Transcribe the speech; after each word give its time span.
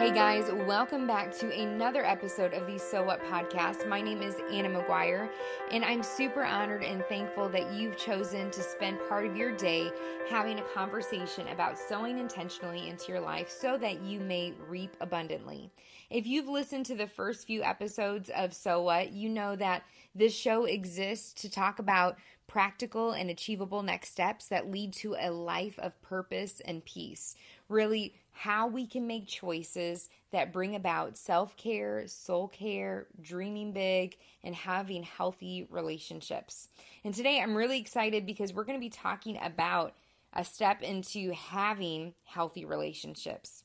Hey 0.00 0.12
guys, 0.12 0.50
welcome 0.50 1.06
back 1.06 1.30
to 1.40 1.52
another 1.52 2.02
episode 2.06 2.54
of 2.54 2.66
the 2.66 2.78
So 2.78 3.02
What 3.02 3.22
podcast. 3.22 3.86
My 3.86 4.00
name 4.00 4.22
is 4.22 4.34
Anna 4.50 4.70
McGuire, 4.70 5.28
and 5.70 5.84
I'm 5.84 6.02
super 6.02 6.42
honored 6.42 6.82
and 6.82 7.04
thankful 7.04 7.50
that 7.50 7.70
you've 7.74 7.98
chosen 7.98 8.50
to 8.50 8.62
spend 8.62 8.98
part 9.10 9.26
of 9.26 9.36
your 9.36 9.54
day 9.54 9.90
having 10.30 10.58
a 10.58 10.62
conversation 10.62 11.46
about 11.48 11.78
sowing 11.78 12.18
intentionally 12.18 12.88
into 12.88 13.12
your 13.12 13.20
life 13.20 13.50
so 13.50 13.76
that 13.76 14.00
you 14.00 14.20
may 14.20 14.54
reap 14.70 14.96
abundantly. 15.02 15.70
If 16.08 16.26
you've 16.26 16.48
listened 16.48 16.86
to 16.86 16.94
the 16.94 17.06
first 17.06 17.46
few 17.46 17.62
episodes 17.62 18.30
of 18.34 18.54
So 18.54 18.80
What, 18.80 19.12
you 19.12 19.28
know 19.28 19.54
that 19.56 19.82
this 20.14 20.34
show 20.34 20.64
exists 20.64 21.34
to 21.42 21.50
talk 21.50 21.78
about 21.78 22.16
practical 22.50 23.12
and 23.12 23.30
achievable 23.30 23.80
next 23.80 24.10
steps 24.10 24.48
that 24.48 24.68
lead 24.68 24.92
to 24.92 25.14
a 25.14 25.30
life 25.30 25.78
of 25.78 26.02
purpose 26.02 26.60
and 26.64 26.84
peace. 26.84 27.36
Really, 27.68 28.12
how 28.32 28.66
we 28.66 28.88
can 28.88 29.06
make 29.06 29.28
choices 29.28 30.08
that 30.32 30.52
bring 30.52 30.74
about 30.74 31.16
self 31.16 31.56
care, 31.56 32.08
soul 32.08 32.48
care, 32.48 33.06
dreaming 33.20 33.70
big, 33.70 34.16
and 34.42 34.52
having 34.52 35.04
healthy 35.04 35.68
relationships. 35.70 36.66
And 37.04 37.14
today 37.14 37.40
I'm 37.40 37.54
really 37.54 37.78
excited 37.78 38.26
because 38.26 38.52
we're 38.52 38.64
going 38.64 38.78
to 38.78 38.84
be 38.84 38.90
talking 38.90 39.38
about 39.40 39.94
a 40.32 40.44
step 40.44 40.82
into 40.82 41.32
having 41.32 42.14
healthy 42.24 42.64
relationships. 42.64 43.62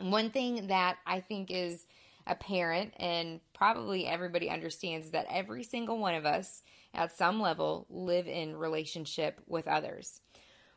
one 0.00 0.30
thing 0.30 0.66
that 0.66 0.96
I 1.06 1.20
think 1.20 1.52
is 1.52 1.86
apparent 2.26 2.92
and 2.96 3.40
probably 3.54 4.06
everybody 4.06 4.50
understands 4.50 5.10
that 5.10 5.26
every 5.30 5.62
single 5.62 5.98
one 5.98 6.14
of 6.14 6.26
us 6.26 6.62
at 6.94 7.16
some 7.16 7.40
level 7.40 7.86
live 7.88 8.26
in 8.26 8.56
relationship 8.56 9.40
with 9.46 9.68
others. 9.68 10.20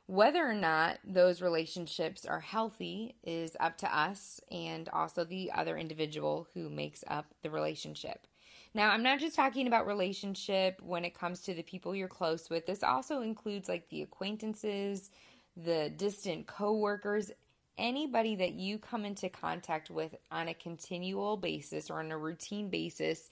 Whether 0.05 0.45
or 0.45 0.53
not 0.53 0.99
those 1.05 1.41
relationships 1.41 2.25
are 2.25 2.41
healthy 2.41 3.15
is 3.23 3.55
up 3.59 3.77
to 3.79 3.97
us 3.97 4.41
and 4.51 4.89
also 4.89 5.23
the 5.23 5.51
other 5.53 5.77
individual 5.77 6.47
who 6.53 6.69
makes 6.69 7.03
up 7.07 7.25
the 7.41 7.49
relationship. 7.49 8.27
Now, 8.73 8.89
I'm 8.89 9.03
not 9.03 9.19
just 9.19 9.35
talking 9.35 9.67
about 9.67 9.87
relationship 9.87 10.81
when 10.81 11.05
it 11.05 11.17
comes 11.17 11.41
to 11.41 11.53
the 11.53 11.61
people 11.61 11.95
you're 11.95 12.07
close 12.07 12.49
with. 12.49 12.65
This 12.65 12.83
also 12.83 13.21
includes 13.21 13.69
like 13.69 13.87
the 13.89 14.01
acquaintances, 14.01 15.11
the 15.55 15.91
distant 15.95 16.47
coworkers, 16.47 17.31
anybody 17.77 18.35
that 18.35 18.53
you 18.53 18.79
come 18.79 19.05
into 19.05 19.29
contact 19.29 19.89
with 19.89 20.15
on 20.31 20.47
a 20.47 20.53
continual 20.53 21.37
basis 21.37 21.89
or 21.89 21.99
on 21.99 22.11
a 22.11 22.17
routine 22.17 22.69
basis. 22.69 23.29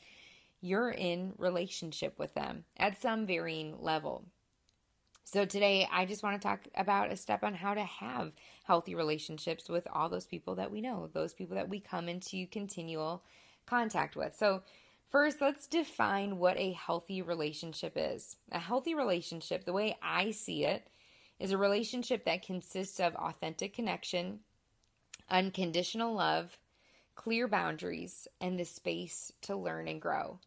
You're 0.64 0.92
in 0.92 1.34
relationship 1.40 2.20
with 2.20 2.36
them 2.36 2.66
at 2.78 3.02
some 3.02 3.26
varying 3.26 3.82
level. 3.82 4.26
So, 5.24 5.44
today 5.44 5.88
I 5.92 6.06
just 6.06 6.22
want 6.22 6.40
to 6.40 6.48
talk 6.48 6.68
about 6.76 7.12
a 7.12 7.18
step 7.18 7.44
on 7.44 7.56
how 7.56 7.74
to 7.74 7.84
have 7.84 8.32
healthy 8.66 8.94
relationships 8.94 9.70
with 9.70 9.88
all 9.92 10.08
those 10.08 10.26
people 10.26 10.56
that 10.56 10.70
we 10.70 10.82
know, 10.82 11.10
those 11.14 11.34
people 11.34 11.56
that 11.56 11.70
we 11.70 11.80
come 11.80 12.08
into 12.08 12.46
continual 12.48 13.24
contact 13.66 14.16
with. 14.16 14.36
So, 14.36 14.62
first, 15.10 15.42
let's 15.42 15.66
define 15.66 16.38
what 16.38 16.58
a 16.58 16.74
healthy 16.74 17.24
relationship 17.24 17.94
is. 17.96 18.36
A 18.52 18.60
healthy 18.60 18.94
relationship, 18.94 19.66
the 19.66 19.74
way 19.74 19.98
I 20.04 20.30
see 20.30 20.66
it, 20.66 20.88
is 21.40 21.52
a 21.52 21.58
relationship 21.58 22.26
that 22.26 22.46
consists 22.46 23.00
of 23.00 23.16
authentic 23.16 23.74
connection, 23.74 24.42
unconditional 25.28 26.14
love, 26.14 26.60
clear 27.16 27.48
boundaries, 27.48 28.28
and 28.40 28.60
the 28.60 28.66
space 28.66 29.32
to 29.42 29.56
learn 29.56 29.88
and 29.88 30.00
grow 30.00 30.40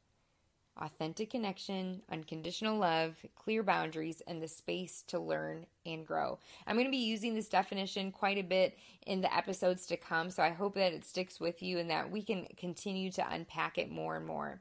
authentic 0.81 1.31
connection, 1.31 2.03
unconditional 2.11 2.79
love, 2.79 3.17
clear 3.37 3.63
boundaries, 3.63 4.23
and 4.27 4.43
the 4.43 4.49
space 4.49 5.03
to 5.09 5.19
learn 5.19 5.67
and 5.87 6.07
grow. 6.07 6.39
I'm 6.67 6.77
going 6.77 6.87
to 6.87 6.91
be 6.91 6.97
using 6.97 7.35
this 7.35 7.49
definition 7.49 8.11
quite 8.11 8.39
a 8.39 8.43
bit 8.43 8.77
in 9.07 9.21
the 9.21 9.35
episodes 9.35 9.87
to 9.87 9.97
come, 9.97 10.31
so 10.31 10.43
I 10.43 10.51
hope 10.51 10.75
that 10.75 10.93
it 10.93 11.05
sticks 11.05 11.39
with 11.39 11.63
you 11.63 11.79
and 11.79 11.91
that 11.91 12.11
we 12.11 12.23
can 12.23 12.47
continue 12.57 13.11
to 13.13 13.33
unpack 13.33 13.79
it 13.79 13.91
more 13.91 14.17
and 14.17 14.27
more. 14.27 14.61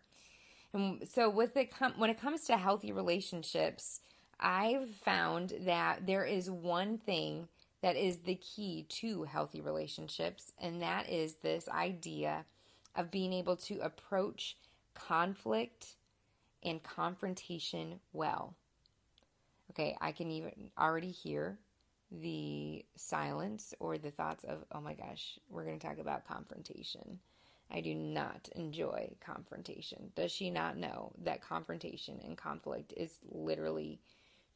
And 0.73 1.08
so, 1.08 1.30
with 1.30 1.56
it 1.58 1.72
com- 1.72 1.94
when 1.97 2.09
it 2.09 2.19
comes 2.19 2.45
to 2.45 2.57
healthy 2.57 2.91
relationships, 2.91 4.01
I've 4.40 4.90
found 4.90 5.53
that 5.62 6.06
there 6.06 6.25
is 6.25 6.50
one 6.50 6.97
thing 6.97 7.47
that 7.81 7.95
is 7.95 8.19
the 8.19 8.35
key 8.35 8.85
to 8.90 9.24
healthy 9.24 9.62
relationships, 9.62 10.51
and 10.59 10.81
that 10.81 11.09
is 11.09 11.35
this 11.35 11.68
idea 11.69 12.45
of 12.95 13.12
being 13.12 13.34
able 13.34 13.56
to 13.57 13.80
approach 13.80 14.57
conflict 14.94 15.95
and 16.63 16.81
confrontation 16.81 18.00
well. 18.12 18.56
Okay, 19.72 19.96
I 20.01 20.12
can 20.12 20.29
even 20.31 20.72
already 20.78 21.12
hear 21.12 21.57
the 22.12 22.85
silence 22.96 23.74
or 23.79 23.97
the 23.97 24.12
thoughts 24.12 24.44
of, 24.44 24.63
oh 24.72 24.81
my 24.81 24.94
gosh, 24.94 25.40
we're 25.50 25.66
going 25.66 25.79
to 25.79 25.88
talk 25.88 25.97
about 25.97 26.28
confrontation. 26.28 27.19
I 27.72 27.81
do 27.81 27.96
not 27.96 28.50
enjoy 28.56 29.16
confrontation. 29.19 30.12
Does 30.16 30.31
she 30.31 30.51
not 30.51 30.78
know 30.78 31.13
that 31.24 31.41
confrontation 31.41 32.19
and 32.24 32.38
conflict 32.38 32.94
is 32.95 33.18
literally 33.31 34.00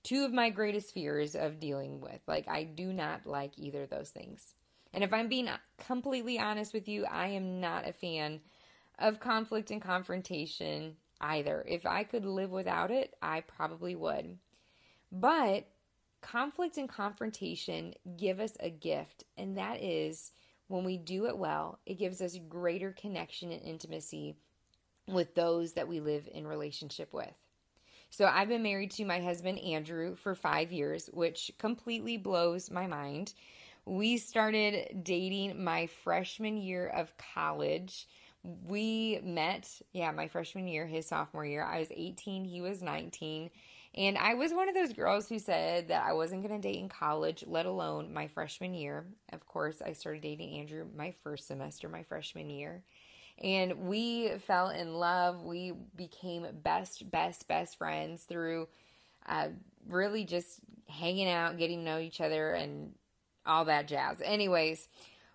two 0.03 0.23
of 0.23 0.33
my 0.33 0.51
greatest 0.51 0.93
fears 0.93 1.35
of 1.35 1.59
dealing 1.59 1.99
with? 1.99 2.19
Like, 2.27 2.47
I 2.47 2.63
do 2.63 2.93
not 2.93 3.25
like 3.25 3.53
either 3.57 3.83
of 3.83 3.89
those 3.89 4.09
things. 4.09 4.53
And 4.93 5.03
if 5.03 5.13
I'm 5.13 5.29
being 5.29 5.49
completely 5.79 6.37
honest 6.37 6.73
with 6.73 6.87
you, 6.87 7.05
I 7.05 7.27
am 7.29 7.59
not 7.59 7.87
a 7.87 7.93
fan 7.93 8.41
of 8.99 9.19
conflict 9.19 9.71
and 9.71 9.81
confrontation 9.81 10.97
either. 11.21 11.65
If 11.67 11.85
I 11.85 12.03
could 12.03 12.25
live 12.25 12.51
without 12.51 12.91
it, 12.91 13.15
I 13.21 13.41
probably 13.41 13.95
would. 13.95 14.37
But 15.11 15.67
conflict 16.21 16.77
and 16.77 16.89
confrontation 16.89 17.93
give 18.17 18.39
us 18.39 18.57
a 18.59 18.69
gift, 18.69 19.23
and 19.37 19.57
that 19.57 19.81
is 19.81 20.31
when 20.67 20.83
we 20.83 20.97
do 20.97 21.27
it 21.27 21.37
well, 21.37 21.79
it 21.85 21.97
gives 21.97 22.21
us 22.21 22.37
greater 22.49 22.91
connection 22.91 23.51
and 23.51 23.61
intimacy 23.61 24.35
with 25.07 25.35
those 25.35 25.73
that 25.73 25.87
we 25.87 25.99
live 26.01 26.27
in 26.33 26.45
relationship 26.45 27.13
with. 27.13 27.33
So 28.09 28.25
I've 28.25 28.49
been 28.49 28.63
married 28.63 28.91
to 28.91 29.05
my 29.05 29.19
husband 29.19 29.59
Andrew 29.59 30.15
for 30.15 30.35
5 30.35 30.71
years, 30.71 31.09
which 31.13 31.51
completely 31.57 32.17
blows 32.17 32.69
my 32.69 32.87
mind. 32.87 33.33
We 33.85 34.17
started 34.17 35.03
dating 35.03 35.63
my 35.63 35.87
freshman 35.87 36.57
year 36.57 36.87
of 36.87 37.17
college 37.17 38.07
we 38.65 39.19
met, 39.23 39.69
yeah, 39.91 40.11
my 40.11 40.27
freshman 40.27 40.67
year, 40.67 40.85
his 40.85 41.07
sophomore 41.07 41.45
year. 41.45 41.63
I 41.63 41.79
was 41.79 41.89
18, 41.91 42.45
he 42.45 42.61
was 42.61 42.81
19. 42.81 43.49
And 43.95 44.17
I 44.17 44.35
was 44.35 44.53
one 44.53 44.69
of 44.69 44.75
those 44.75 44.93
girls 44.93 45.27
who 45.27 45.39
said 45.39 45.87
that 45.87 46.03
I 46.03 46.13
wasn't 46.13 46.47
going 46.47 46.61
to 46.61 46.67
date 46.67 46.79
in 46.79 46.87
college, 46.87 47.43
let 47.47 47.65
alone 47.65 48.13
my 48.13 48.27
freshman 48.27 48.73
year. 48.73 49.05
Of 49.33 49.45
course, 49.47 49.81
I 49.81 49.93
started 49.93 50.21
dating 50.21 50.59
Andrew 50.59 50.85
my 50.95 51.13
first 51.23 51.47
semester, 51.47 51.89
my 51.89 52.03
freshman 52.03 52.49
year. 52.49 52.83
And 53.43 53.87
we 53.87 54.29
fell 54.39 54.69
in 54.69 54.95
love. 54.95 55.43
We 55.43 55.73
became 55.95 56.45
best, 56.63 57.09
best, 57.11 57.47
best 57.47 57.77
friends 57.77 58.23
through 58.23 58.67
uh, 59.27 59.49
really 59.89 60.25
just 60.25 60.59
hanging 60.87 61.29
out, 61.29 61.57
getting 61.57 61.79
to 61.79 61.85
know 61.85 61.99
each 61.99 62.21
other, 62.21 62.53
and 62.53 62.93
all 63.45 63.65
that 63.65 63.87
jazz. 63.87 64.21
Anyways, 64.23 64.87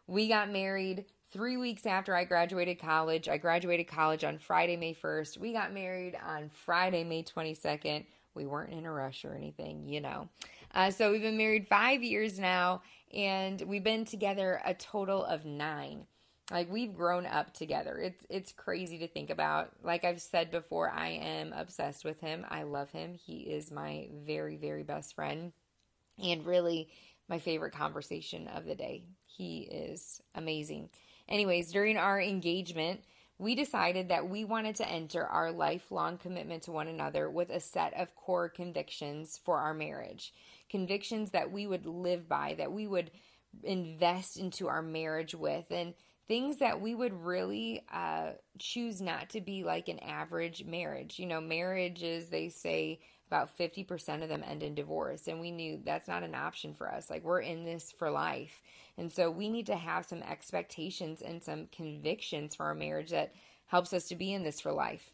we 0.06 0.28
got 0.28 0.50
married 0.50 1.04
three 1.32 1.56
weeks 1.56 1.86
after 1.86 2.14
I 2.14 2.24
graduated 2.24 2.78
college. 2.78 3.28
I 3.28 3.38
graduated 3.38 3.88
college 3.88 4.22
on 4.22 4.38
Friday, 4.38 4.76
May 4.76 4.94
1st. 4.94 5.38
We 5.38 5.52
got 5.52 5.72
married 5.72 6.16
on 6.24 6.50
Friday, 6.50 7.04
May 7.04 7.22
22nd. 7.22 8.04
We 8.34 8.46
weren't 8.46 8.72
in 8.72 8.84
a 8.84 8.92
rush 8.92 9.24
or 9.24 9.34
anything, 9.34 9.88
you 9.88 10.00
know. 10.00 10.28
Uh, 10.74 10.90
so 10.90 11.10
we've 11.10 11.22
been 11.22 11.38
married 11.38 11.68
five 11.68 12.02
years 12.02 12.38
now, 12.38 12.82
and 13.12 13.60
we've 13.62 13.84
been 13.84 14.04
together 14.04 14.60
a 14.64 14.74
total 14.74 15.24
of 15.24 15.44
nine. 15.44 16.06
Like 16.50 16.70
we've 16.70 16.94
grown 16.94 17.24
up 17.24 17.54
together. 17.54 17.96
It's 17.98 18.26
it's 18.28 18.52
crazy 18.52 18.98
to 18.98 19.08
think 19.08 19.30
about. 19.30 19.70
Like 19.82 20.04
I've 20.04 20.20
said 20.20 20.50
before, 20.50 20.90
I 20.90 21.08
am 21.08 21.52
obsessed 21.52 22.04
with 22.04 22.20
him. 22.20 22.44
I 22.50 22.64
love 22.64 22.90
him. 22.90 23.14
He 23.14 23.38
is 23.40 23.70
my 23.70 24.08
very 24.26 24.56
very 24.56 24.82
best 24.82 25.14
friend, 25.14 25.52
and 26.22 26.44
really 26.44 26.88
my 27.28 27.38
favorite 27.38 27.72
conversation 27.72 28.48
of 28.48 28.64
the 28.64 28.74
day. 28.74 29.04
He 29.24 29.60
is 29.60 30.20
amazing. 30.34 30.90
Anyways, 31.28 31.72
during 31.72 31.96
our 31.96 32.20
engagement, 32.20 33.00
we 33.38 33.54
decided 33.54 34.08
that 34.08 34.28
we 34.28 34.44
wanted 34.44 34.76
to 34.76 34.88
enter 34.88 35.26
our 35.26 35.50
lifelong 35.50 36.18
commitment 36.18 36.62
to 36.64 36.72
one 36.72 36.88
another 36.88 37.28
with 37.28 37.50
a 37.50 37.60
set 37.60 37.92
of 37.94 38.14
core 38.14 38.48
convictions 38.48 39.40
for 39.44 39.58
our 39.58 39.74
marriage. 39.74 40.32
Convictions 40.70 41.30
that 41.30 41.50
we 41.50 41.66
would 41.66 41.86
live 41.86 42.28
by, 42.28 42.54
that 42.58 42.72
we 42.72 42.86
would 42.86 43.10
invest 43.64 44.36
into 44.36 44.68
our 44.68 44.82
marriage 44.82 45.34
with, 45.34 45.64
and 45.70 45.94
things 46.28 46.58
that 46.58 46.80
we 46.80 46.94
would 46.94 47.12
really 47.12 47.84
uh, 47.92 48.30
choose 48.58 49.00
not 49.00 49.30
to 49.30 49.40
be 49.40 49.64
like 49.64 49.88
an 49.88 49.98
average 49.98 50.64
marriage. 50.64 51.18
You 51.18 51.26
know, 51.26 51.40
marriages, 51.40 52.28
they 52.28 52.48
say, 52.48 53.00
about 53.32 53.56
50% 53.56 54.22
of 54.22 54.28
them 54.28 54.44
end 54.46 54.62
in 54.62 54.74
divorce. 54.74 55.26
And 55.26 55.40
we 55.40 55.50
knew 55.50 55.80
that's 55.82 56.06
not 56.06 56.22
an 56.22 56.34
option 56.34 56.74
for 56.74 56.86
us. 56.86 57.08
Like, 57.08 57.24
we're 57.24 57.40
in 57.40 57.64
this 57.64 57.90
for 57.90 58.10
life. 58.10 58.60
And 58.98 59.10
so 59.10 59.30
we 59.30 59.48
need 59.48 59.66
to 59.66 59.76
have 59.76 60.04
some 60.04 60.22
expectations 60.22 61.22
and 61.22 61.42
some 61.42 61.68
convictions 61.72 62.54
for 62.54 62.66
our 62.66 62.74
marriage 62.74 63.10
that 63.10 63.32
helps 63.68 63.94
us 63.94 64.08
to 64.08 64.16
be 64.16 64.34
in 64.34 64.42
this 64.42 64.60
for 64.60 64.70
life. 64.70 65.12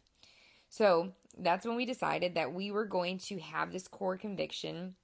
So 0.69 1.13
that's 1.37 1.65
when 1.65 1.77
we 1.77 1.85
decided 1.85 2.35
that 2.35 2.53
we 2.53 2.71
were 2.71 2.83
going 2.85 3.19
to 3.19 3.39
have 3.39 3.71
this 3.71 3.87
core 3.87 4.17
conviction 4.17 4.95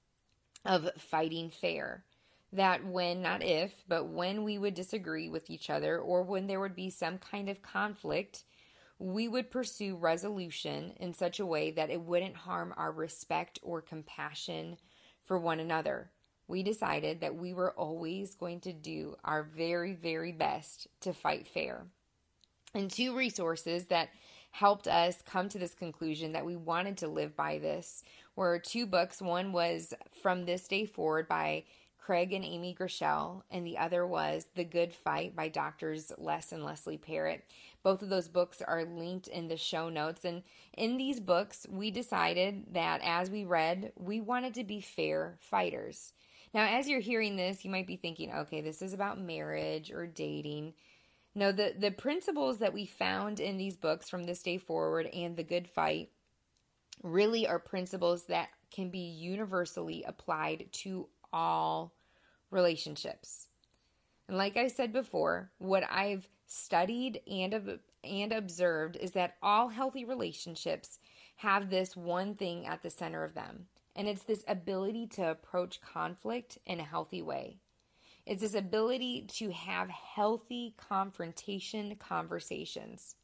of 0.66 0.90
fighting 0.98 1.48
fair. 1.48 2.04
that 2.52 2.84
when, 2.86 3.22
not 3.22 3.42
if, 3.42 3.72
but 3.88 4.08
when 4.08 4.44
we 4.44 4.58
would 4.58 4.74
disagree 4.74 5.28
with 5.28 5.50
each 5.50 5.68
other 5.70 5.98
or 5.98 6.22
when 6.22 6.46
there 6.46 6.60
would 6.60 6.76
be 6.76 6.90
some 6.90 7.18
kind 7.18 7.48
of 7.48 7.62
conflict, 7.62 8.44
we 8.98 9.28
would 9.28 9.50
pursue 9.50 9.96
resolution 9.96 10.92
in 10.98 11.12
such 11.12 11.38
a 11.38 11.46
way 11.46 11.70
that 11.72 11.90
it 11.90 12.00
wouldn't 12.00 12.36
harm 12.36 12.72
our 12.76 12.90
respect 12.90 13.58
or 13.62 13.82
compassion 13.82 14.76
for 15.24 15.38
one 15.38 15.60
another. 15.60 16.10
We 16.48 16.62
decided 16.62 17.20
that 17.20 17.36
we 17.36 17.52
were 17.52 17.72
always 17.72 18.34
going 18.36 18.60
to 18.60 18.72
do 18.72 19.16
our 19.24 19.42
very, 19.42 19.92
very 19.92 20.32
best 20.32 20.86
to 21.00 21.12
fight 21.12 21.46
fair. 21.46 21.86
And 22.74 22.90
two 22.90 23.16
resources 23.16 23.86
that 23.86 24.10
helped 24.50 24.86
us 24.86 25.22
come 25.26 25.48
to 25.50 25.58
this 25.58 25.74
conclusion 25.74 26.32
that 26.32 26.46
we 26.46 26.56
wanted 26.56 26.98
to 26.98 27.08
live 27.08 27.36
by 27.36 27.58
this 27.58 28.02
were 28.36 28.58
two 28.58 28.86
books. 28.86 29.20
One 29.20 29.52
was 29.52 29.92
From 30.22 30.46
This 30.46 30.66
Day 30.68 30.86
Forward 30.86 31.28
by 31.28 31.64
Craig 32.06 32.32
and 32.32 32.44
Amy 32.44 32.72
Groeschel, 32.72 33.42
and 33.50 33.66
the 33.66 33.78
other 33.78 34.06
was 34.06 34.46
The 34.54 34.62
Good 34.62 34.94
Fight 34.94 35.34
by 35.34 35.48
doctors 35.48 36.12
Les 36.16 36.52
and 36.52 36.64
Leslie 36.64 36.98
Parrott. 36.98 37.42
Both 37.82 38.00
of 38.00 38.10
those 38.10 38.28
books 38.28 38.62
are 38.62 38.84
linked 38.84 39.26
in 39.26 39.48
the 39.48 39.56
show 39.56 39.88
notes. 39.88 40.24
And 40.24 40.44
in 40.72 40.98
these 40.98 41.18
books, 41.18 41.66
we 41.68 41.90
decided 41.90 42.74
that 42.74 43.00
as 43.02 43.28
we 43.28 43.44
read, 43.44 43.90
we 43.96 44.20
wanted 44.20 44.54
to 44.54 44.62
be 44.62 44.80
fair 44.80 45.36
fighters. 45.40 46.12
Now, 46.54 46.66
as 46.66 46.88
you're 46.88 47.00
hearing 47.00 47.34
this, 47.34 47.64
you 47.64 47.72
might 47.72 47.88
be 47.88 47.96
thinking, 47.96 48.32
okay, 48.32 48.60
this 48.60 48.82
is 48.82 48.92
about 48.92 49.20
marriage 49.20 49.90
or 49.90 50.06
dating. 50.06 50.74
No, 51.34 51.50
the, 51.50 51.74
the 51.76 51.90
principles 51.90 52.58
that 52.58 52.72
we 52.72 52.86
found 52.86 53.40
in 53.40 53.56
these 53.56 53.76
books 53.76 54.08
from 54.08 54.26
this 54.26 54.44
day 54.44 54.58
forward 54.58 55.06
and 55.06 55.36
The 55.36 55.42
Good 55.42 55.66
Fight 55.66 56.10
really 57.02 57.48
are 57.48 57.58
principles 57.58 58.26
that 58.26 58.50
can 58.70 58.90
be 58.90 59.00
universally 59.00 60.04
applied 60.06 60.68
to 60.70 61.08
all 61.32 61.95
relationships. 62.50 63.48
And 64.28 64.36
like 64.36 64.56
I 64.56 64.68
said 64.68 64.92
before, 64.92 65.50
what 65.58 65.84
I've 65.90 66.28
studied 66.46 67.20
and 67.30 67.78
and 68.04 68.32
observed 68.32 68.96
is 68.96 69.12
that 69.12 69.36
all 69.42 69.68
healthy 69.68 70.04
relationships 70.04 70.98
have 71.36 71.70
this 71.70 71.96
one 71.96 72.34
thing 72.34 72.66
at 72.66 72.82
the 72.82 72.90
center 72.90 73.24
of 73.24 73.34
them, 73.34 73.66
and 73.94 74.08
it's 74.08 74.22
this 74.22 74.44
ability 74.46 75.06
to 75.08 75.30
approach 75.30 75.80
conflict 75.80 76.58
in 76.66 76.80
a 76.80 76.84
healthy 76.84 77.20
way. 77.20 77.58
It's 78.24 78.40
this 78.40 78.54
ability 78.54 79.26
to 79.34 79.52
have 79.52 79.88
healthy 79.88 80.74
confrontation 80.76 81.94
conversations. 81.96 83.14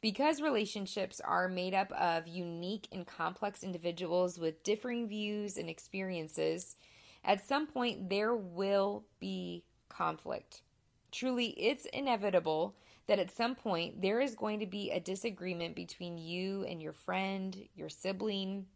Because 0.00 0.40
relationships 0.40 1.20
are 1.20 1.48
made 1.48 1.74
up 1.74 1.90
of 1.92 2.28
unique 2.28 2.86
and 2.92 3.06
complex 3.06 3.64
individuals 3.64 4.38
with 4.38 4.62
differing 4.62 5.08
views 5.08 5.56
and 5.56 5.68
experiences, 5.68 6.76
at 7.24 7.46
some 7.46 7.66
point 7.66 8.08
there 8.08 8.34
will 8.34 9.04
be 9.20 9.64
conflict. 9.88 10.62
Truly, 11.10 11.48
it's 11.58 11.86
inevitable 11.86 12.76
that 13.06 13.18
at 13.18 13.30
some 13.30 13.54
point 13.54 14.02
there 14.02 14.20
is 14.20 14.34
going 14.34 14.60
to 14.60 14.66
be 14.66 14.90
a 14.90 15.00
disagreement 15.00 15.74
between 15.74 16.18
you 16.18 16.64
and 16.64 16.82
your 16.82 16.92
friend, 16.92 17.56
your 17.74 17.88
sibling, 17.88 18.66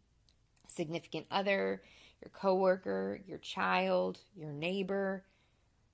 significant 0.67 1.27
other, 1.29 1.83
your 2.21 2.31
coworker, 2.33 3.19
your 3.27 3.37
child, 3.37 4.19
your 4.35 4.51
neighbor, 4.51 5.23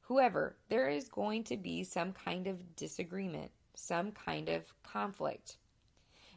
whoever. 0.01 0.55
There 0.69 0.89
is 0.89 1.09
going 1.09 1.43
to 1.45 1.57
be 1.57 1.83
some 1.83 2.13
kind 2.13 2.47
of 2.47 2.75
disagreement 2.75 3.51
some 3.79 4.11
kind 4.11 4.49
of 4.49 4.63
conflict. 4.83 5.57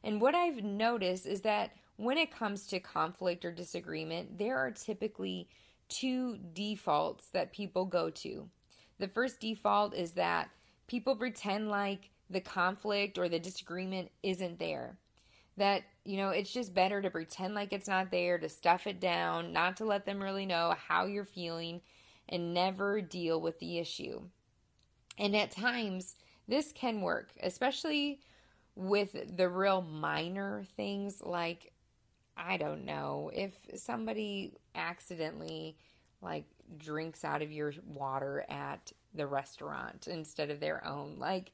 And 0.05 0.21
what 0.21 0.35
I've 0.35 0.63
noticed 0.63 1.27
is 1.27 1.43
that 1.43 1.73
when 1.97 2.19
it 2.19 2.35
comes 2.35 2.67
to 2.69 2.81
conflict 2.81 3.45
or 3.45 3.53
disagreement, 3.53 4.39
there 4.39 4.59
are 4.59 4.71
typically 4.71 5.49
two 5.93 6.39
defaults 6.55 7.29
that 7.33 7.53
people 7.53 7.85
go 7.85 8.09
to. 8.09 8.49
The 8.99 9.09
first 9.09 9.41
default 9.41 9.95
is 9.95 10.13
that 10.13 10.49
people 10.87 11.17
pretend 11.17 11.69
like 11.69 12.11
the 12.31 12.41
conflict 12.41 13.19
or 13.19 13.29
the 13.29 13.39
disagreement 13.39 14.11
isn't 14.23 14.59
there. 14.59 14.97
That, 15.59 15.83
you 16.05 16.17
know, 16.17 16.31
it's 16.31 16.53
just 16.53 16.73
better 16.73 17.03
to 17.03 17.11
pretend 17.11 17.55
like 17.55 17.75
it's 17.75 17.89
not 17.89 18.11
there, 18.11 18.39
to 18.39 18.49
stuff 18.49 18.87
it 18.87 19.01
down, 19.01 19.53
not 19.53 19.77
to 19.77 19.85
let 19.85 20.07
them 20.07 20.23
really 20.23 20.47
know 20.47 20.75
how 20.89 21.05
you're 21.05 21.27
feeling, 21.27 21.83
and 22.29 22.55
never 22.55 23.03
deal 23.03 23.39
with 23.41 23.59
the 23.59 23.79
issue. 23.79 24.23
And 25.19 25.37
at 25.37 25.51
times, 25.51 26.17
this 26.49 26.73
can 26.73 27.03
work, 27.03 27.33
especially 27.43 28.21
with 28.75 29.37
the 29.37 29.51
real 29.51 29.83
minor 29.83 30.65
things 30.77 31.21
like 31.23 31.72
I 32.37 32.57
don't 32.57 32.85
know, 32.85 33.31
if 33.35 33.55
somebody 33.75 34.55
accidentally 34.75 35.77
like 36.21 36.45
drinks 36.79 37.25
out 37.25 37.43
of 37.43 37.53
your 37.53 37.73
water 37.87 38.45
at 38.49 38.93
the 39.15 39.27
restaurant 39.27 40.09
instead 40.09 40.51
of 40.51 40.61
their 40.61 40.85
own, 40.87 41.17
like 41.19 41.53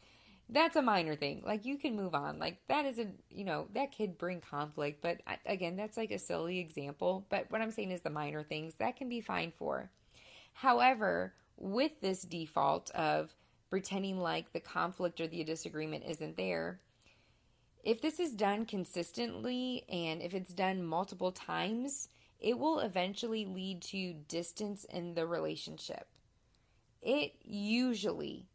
that's 0.48 0.76
a 0.76 0.82
minor 0.82 1.14
thing. 1.14 1.42
Like 1.44 1.64
you 1.64 1.76
can 1.76 1.96
move 1.96 2.14
on. 2.14 2.38
Like 2.38 2.58
that 2.68 2.86
isn't, 2.86 3.22
you 3.30 3.44
know, 3.44 3.66
that 3.74 3.96
could 3.96 4.16
bring 4.16 4.40
conflict, 4.40 5.02
but 5.02 5.20
again, 5.44 5.76
that's 5.76 5.96
like 5.96 6.10
a 6.10 6.18
silly 6.18 6.58
example, 6.58 7.26
but 7.28 7.50
what 7.50 7.60
I'm 7.60 7.70
saying 7.70 7.90
is 7.90 8.02
the 8.02 8.10
minor 8.10 8.42
things 8.42 8.74
that 8.78 8.96
can 8.96 9.08
be 9.08 9.20
fine 9.20 9.52
for. 9.58 9.90
However, 10.52 11.34
with 11.56 12.00
this 12.00 12.22
default 12.22 12.90
of 12.92 13.34
pretending 13.68 14.18
like 14.18 14.52
the 14.52 14.60
conflict 14.60 15.20
or 15.20 15.26
the 15.26 15.44
disagreement 15.44 16.04
isn't 16.06 16.36
there. 16.36 16.80
If 17.84 18.00
this 18.02 18.20
is 18.20 18.32
done 18.34 18.66
consistently 18.66 19.84
and 19.88 20.20
if 20.20 20.34
it's 20.34 20.52
done 20.52 20.82
multiple 20.82 21.32
times, 21.32 22.08
it 22.40 22.58
will 22.58 22.80
eventually 22.80 23.46
lead 23.46 23.82
to 23.82 24.14
distance 24.28 24.84
in 24.84 25.14
the 25.14 25.26
relationship. 25.26 26.08
It 27.02 27.34
usually 27.42 28.46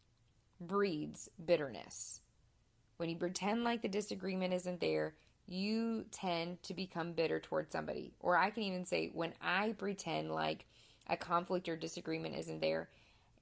breeds 0.60 1.30
bitterness. 1.44 2.22
When 2.98 3.10
you 3.10 3.16
pretend 3.16 3.64
like 3.64 3.82
the 3.82 3.88
disagreement 3.88 4.54
isn't 4.54 4.80
there, 4.80 5.16
you 5.46 6.06
tend 6.12 6.62
to 6.64 6.74
become 6.74 7.14
bitter 7.14 7.40
towards 7.40 7.72
somebody. 7.72 8.14
Or 8.20 8.38
I 8.38 8.50
can 8.50 8.64
even 8.64 8.86
say, 8.86 9.10
when 9.14 9.34
I 9.42 9.74
pretend 9.78 10.32
like 10.32 10.66
a 11.08 11.18
conflict 11.18 11.68
or 11.68 11.76
disagreement 11.76 12.36
isn't 12.36 12.62
there, 12.62 12.90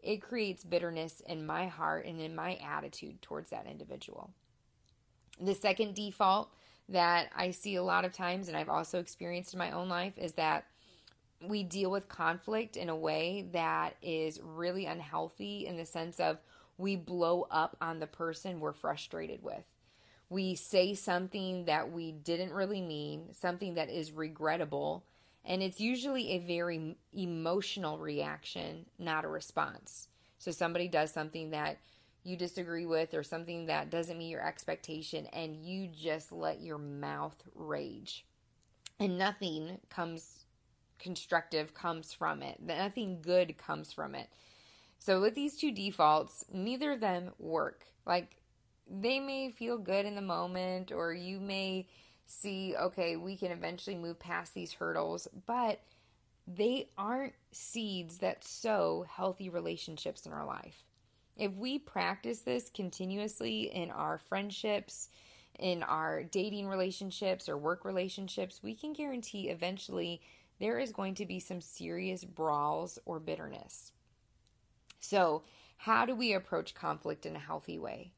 it 0.01 0.21
creates 0.21 0.63
bitterness 0.63 1.21
in 1.27 1.45
my 1.45 1.67
heart 1.67 2.05
and 2.05 2.19
in 2.19 2.33
my 2.33 2.55
attitude 2.55 3.21
towards 3.21 3.51
that 3.51 3.67
individual. 3.67 4.31
The 5.41 5.55
second 5.55 5.95
default 5.95 6.53
that 6.87 7.29
I 7.35 7.51
see 7.51 7.75
a 7.75 7.83
lot 7.83 8.05
of 8.05 8.13
times, 8.13 8.47
and 8.47 8.55
I've 8.55 8.69
also 8.69 8.99
experienced 8.99 9.53
in 9.53 9.59
my 9.59 9.71
own 9.71 9.89
life, 9.89 10.13
is 10.17 10.33
that 10.33 10.65
we 11.41 11.63
deal 11.63 11.89
with 11.89 12.07
conflict 12.07 12.77
in 12.77 12.89
a 12.89 12.95
way 12.95 13.47
that 13.51 13.95
is 14.03 14.39
really 14.43 14.85
unhealthy 14.85 15.65
in 15.65 15.77
the 15.77 15.85
sense 15.85 16.19
of 16.19 16.37
we 16.77 16.95
blow 16.95 17.47
up 17.49 17.75
on 17.81 17.99
the 17.99 18.07
person 18.07 18.59
we're 18.59 18.73
frustrated 18.73 19.41
with. 19.41 19.63
We 20.29 20.55
say 20.55 20.93
something 20.93 21.65
that 21.65 21.91
we 21.91 22.11
didn't 22.11 22.53
really 22.53 22.81
mean, 22.81 23.33
something 23.33 23.73
that 23.73 23.89
is 23.89 24.11
regrettable, 24.11 25.03
and 25.43 25.63
it's 25.63 25.81
usually 25.81 26.31
a 26.31 26.39
very 26.39 26.95
emotional 27.13 27.97
reaction, 27.97 28.85
not 28.99 29.25
a 29.25 29.27
response. 29.27 30.07
So 30.37 30.51
somebody 30.51 30.87
does 30.87 31.11
something 31.11 31.49
that 31.49 31.79
you 32.23 32.37
disagree 32.37 32.85
with 32.85 33.13
or 33.13 33.23
something 33.23 33.65
that 33.65 33.89
doesn't 33.89 34.17
meet 34.17 34.29
your 34.29 34.45
expectation, 34.45 35.27
and 35.27 35.55
you 35.55 35.87
just 35.87 36.31
let 36.31 36.61
your 36.61 36.77
mouth 36.77 37.35
rage. 37.55 38.25
And 38.99 39.17
nothing 39.17 39.79
comes 39.89 40.45
constructive 40.99 41.73
comes 41.73 42.13
from 42.13 42.43
it. 42.43 42.61
Nothing 42.61 43.21
good 43.21 43.57
comes 43.57 43.91
from 43.91 44.13
it. 44.15 44.29
So 44.99 45.19
with 45.19 45.33
these 45.33 45.57
two 45.57 45.71
defaults, 45.71 46.45
neither 46.53 46.91
of 46.91 46.99
them 46.99 47.31
work. 47.39 47.85
Like 48.05 48.37
they 48.87 49.19
may 49.19 49.49
feel 49.49 49.77
good 49.77 50.05
in 50.05 50.15
the 50.15 50.21
moment 50.21 50.91
or 50.91 51.11
you 51.13 51.39
may 51.39 51.87
see, 52.27 52.75
okay, 52.79 53.15
we 53.15 53.35
can 53.35 53.51
eventually 53.51 53.95
move 53.95 54.19
past 54.19 54.53
these 54.53 54.73
hurdles, 54.73 55.27
but 55.47 55.81
they 56.47 56.89
aren't 56.97 57.33
seeds 57.51 58.19
that 58.19 58.43
sow 58.43 59.05
healthy 59.09 59.49
relationships 59.49 60.25
in 60.25 60.31
our 60.31 60.45
life. 60.45 60.83
If 61.37 61.53
we 61.53 61.79
practice 61.79 62.41
this 62.41 62.69
continuously 62.69 63.63
in 63.73 63.91
our 63.91 64.17
friendships, 64.17 65.09
in 65.59 65.83
our 65.83 66.23
dating 66.23 66.67
relationships 66.67 67.47
or 67.47 67.57
work 67.57 67.85
relationships, 67.85 68.61
we 68.63 68.75
can 68.75 68.93
guarantee 68.93 69.49
eventually 69.49 70.21
there 70.59 70.79
is 70.79 70.91
going 70.91 71.15
to 71.15 71.25
be 71.25 71.39
some 71.39 71.61
serious 71.61 72.23
brawls 72.23 72.99
or 73.05 73.19
bitterness. 73.19 73.91
So, 74.99 75.43
how 75.77 76.05
do 76.05 76.15
we 76.15 76.33
approach 76.33 76.75
conflict 76.75 77.25
in 77.25 77.35
a 77.35 77.39
healthy 77.39 77.79
way? 77.79 78.11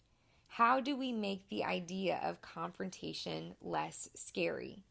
How 0.48 0.80
do 0.80 0.96
we 0.96 1.12
make 1.12 1.50
the 1.50 1.64
idea 1.64 2.20
of 2.24 2.42
confrontation 2.42 3.56
less 3.62 4.10
scary? 4.16 4.84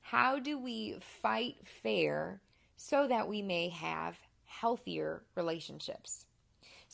How 0.00 0.38
do 0.38 0.58
we 0.58 0.96
fight 1.00 1.56
fair 1.64 2.40
so 2.76 3.06
that 3.08 3.28
we 3.28 3.42
may 3.42 3.68
have 3.68 4.16
healthier 4.44 5.22
relationships? 5.34 6.25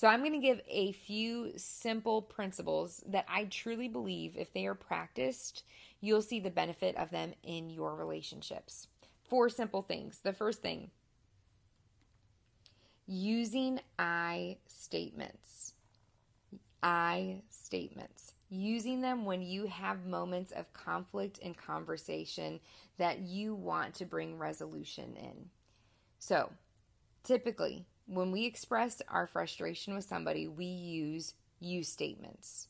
So, 0.02 0.08
I'm 0.08 0.18
going 0.18 0.32
to 0.32 0.38
give 0.40 0.60
a 0.68 0.90
few 0.90 1.52
simple 1.56 2.22
principles 2.22 3.04
that 3.06 3.24
I 3.28 3.44
truly 3.44 3.86
believe 3.86 4.36
if 4.36 4.52
they 4.52 4.66
are 4.66 4.74
practiced, 4.74 5.62
you'll 6.00 6.22
see 6.22 6.40
the 6.40 6.50
benefit 6.50 6.96
of 6.96 7.10
them 7.10 7.34
in 7.44 7.70
your 7.70 7.94
relationships. 7.94 8.88
Four 9.22 9.48
simple 9.48 9.80
things. 9.80 10.18
The 10.18 10.32
first 10.32 10.60
thing 10.60 10.90
using 13.06 13.78
I 13.96 14.56
statements. 14.66 15.74
I 16.82 17.42
statements. 17.48 18.32
Using 18.50 19.02
them 19.02 19.24
when 19.24 19.40
you 19.40 19.66
have 19.66 20.04
moments 20.04 20.50
of 20.50 20.72
conflict 20.72 21.38
in 21.38 21.54
conversation 21.54 22.58
that 22.98 23.20
you 23.20 23.54
want 23.54 23.94
to 23.94 24.04
bring 24.04 24.36
resolution 24.36 25.14
in. 25.16 25.50
So, 26.18 26.50
typically, 27.22 27.86
when 28.06 28.32
we 28.32 28.46
express 28.46 29.00
our 29.08 29.26
frustration 29.26 29.94
with 29.94 30.04
somebody, 30.04 30.48
we 30.48 30.64
use 30.64 31.34
you 31.60 31.82
statements. 31.84 32.68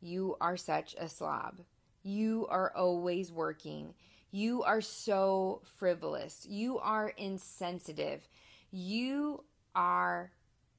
You 0.00 0.36
are 0.40 0.56
such 0.56 0.94
a 0.98 1.08
slob. 1.08 1.60
You 2.02 2.46
are 2.50 2.72
always 2.74 3.30
working. 3.30 3.94
You 4.30 4.62
are 4.62 4.80
so 4.80 5.62
frivolous. 5.78 6.46
You 6.48 6.78
are 6.78 7.08
insensitive. 7.10 8.28
You 8.70 9.44
are 9.74 10.32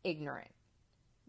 ignorant. 0.04 0.52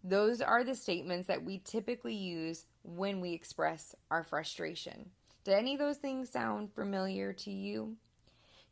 Those 0.03 0.41
are 0.41 0.65
the 0.65 0.75
statements 0.75 1.29
that 1.29 1.45
we 1.45 1.59
typically 1.59 2.15
use 2.15 2.67
when 2.83 3.21
we 3.21 3.33
express 3.33 3.95
our 4.11 4.23
frustration. 4.23 5.11
Did 5.45 5.55
any 5.55 5.75
of 5.75 5.79
those 5.79 5.97
things 5.97 6.31
sound 6.31 6.73
familiar 6.75 7.33
to 7.33 7.51
you? 7.51 7.97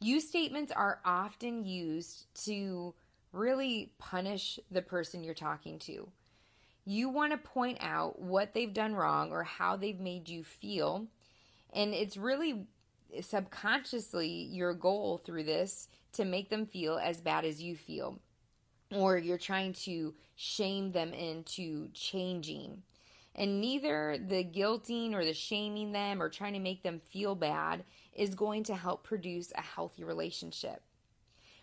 You 0.00 0.20
statements 0.20 0.72
are 0.72 1.00
often 1.04 1.64
used 1.64 2.26
to 2.46 2.94
really 3.32 3.92
punish 3.98 4.58
the 4.70 4.82
person 4.82 5.24
you're 5.24 5.34
talking 5.34 5.78
to. 5.80 6.08
You 6.84 7.08
want 7.08 7.32
to 7.32 7.38
point 7.38 7.78
out 7.80 8.20
what 8.20 8.54
they've 8.54 8.72
done 8.72 8.94
wrong 8.94 9.30
or 9.30 9.44
how 9.44 9.76
they've 9.76 10.00
made 10.00 10.28
you 10.28 10.44
feel. 10.44 11.06
And 11.72 11.94
it's 11.94 12.16
really 12.16 12.66
subconsciously 13.20 14.28
your 14.28 14.74
goal 14.74 15.18
through 15.24 15.44
this 15.44 15.88
to 16.12 16.24
make 16.24 16.50
them 16.50 16.66
feel 16.66 16.98
as 16.98 17.20
bad 17.20 17.44
as 17.44 17.62
you 17.62 17.76
feel. 17.76 18.18
Or 18.90 19.16
you're 19.16 19.38
trying 19.38 19.72
to 19.84 20.14
shame 20.34 20.92
them 20.92 21.14
into 21.14 21.88
changing. 21.92 22.82
And 23.34 23.60
neither 23.60 24.18
the 24.18 24.44
guilting 24.44 25.14
or 25.14 25.24
the 25.24 25.32
shaming 25.32 25.92
them 25.92 26.22
or 26.22 26.28
trying 26.28 26.52
to 26.52 26.58
make 26.58 26.82
them 26.82 27.00
feel 27.00 27.34
bad 27.34 27.84
is 28.12 28.34
going 28.34 28.64
to 28.64 28.74
help 28.74 29.04
produce 29.04 29.52
a 29.56 29.62
healthy 29.62 30.04
relationship. 30.04 30.82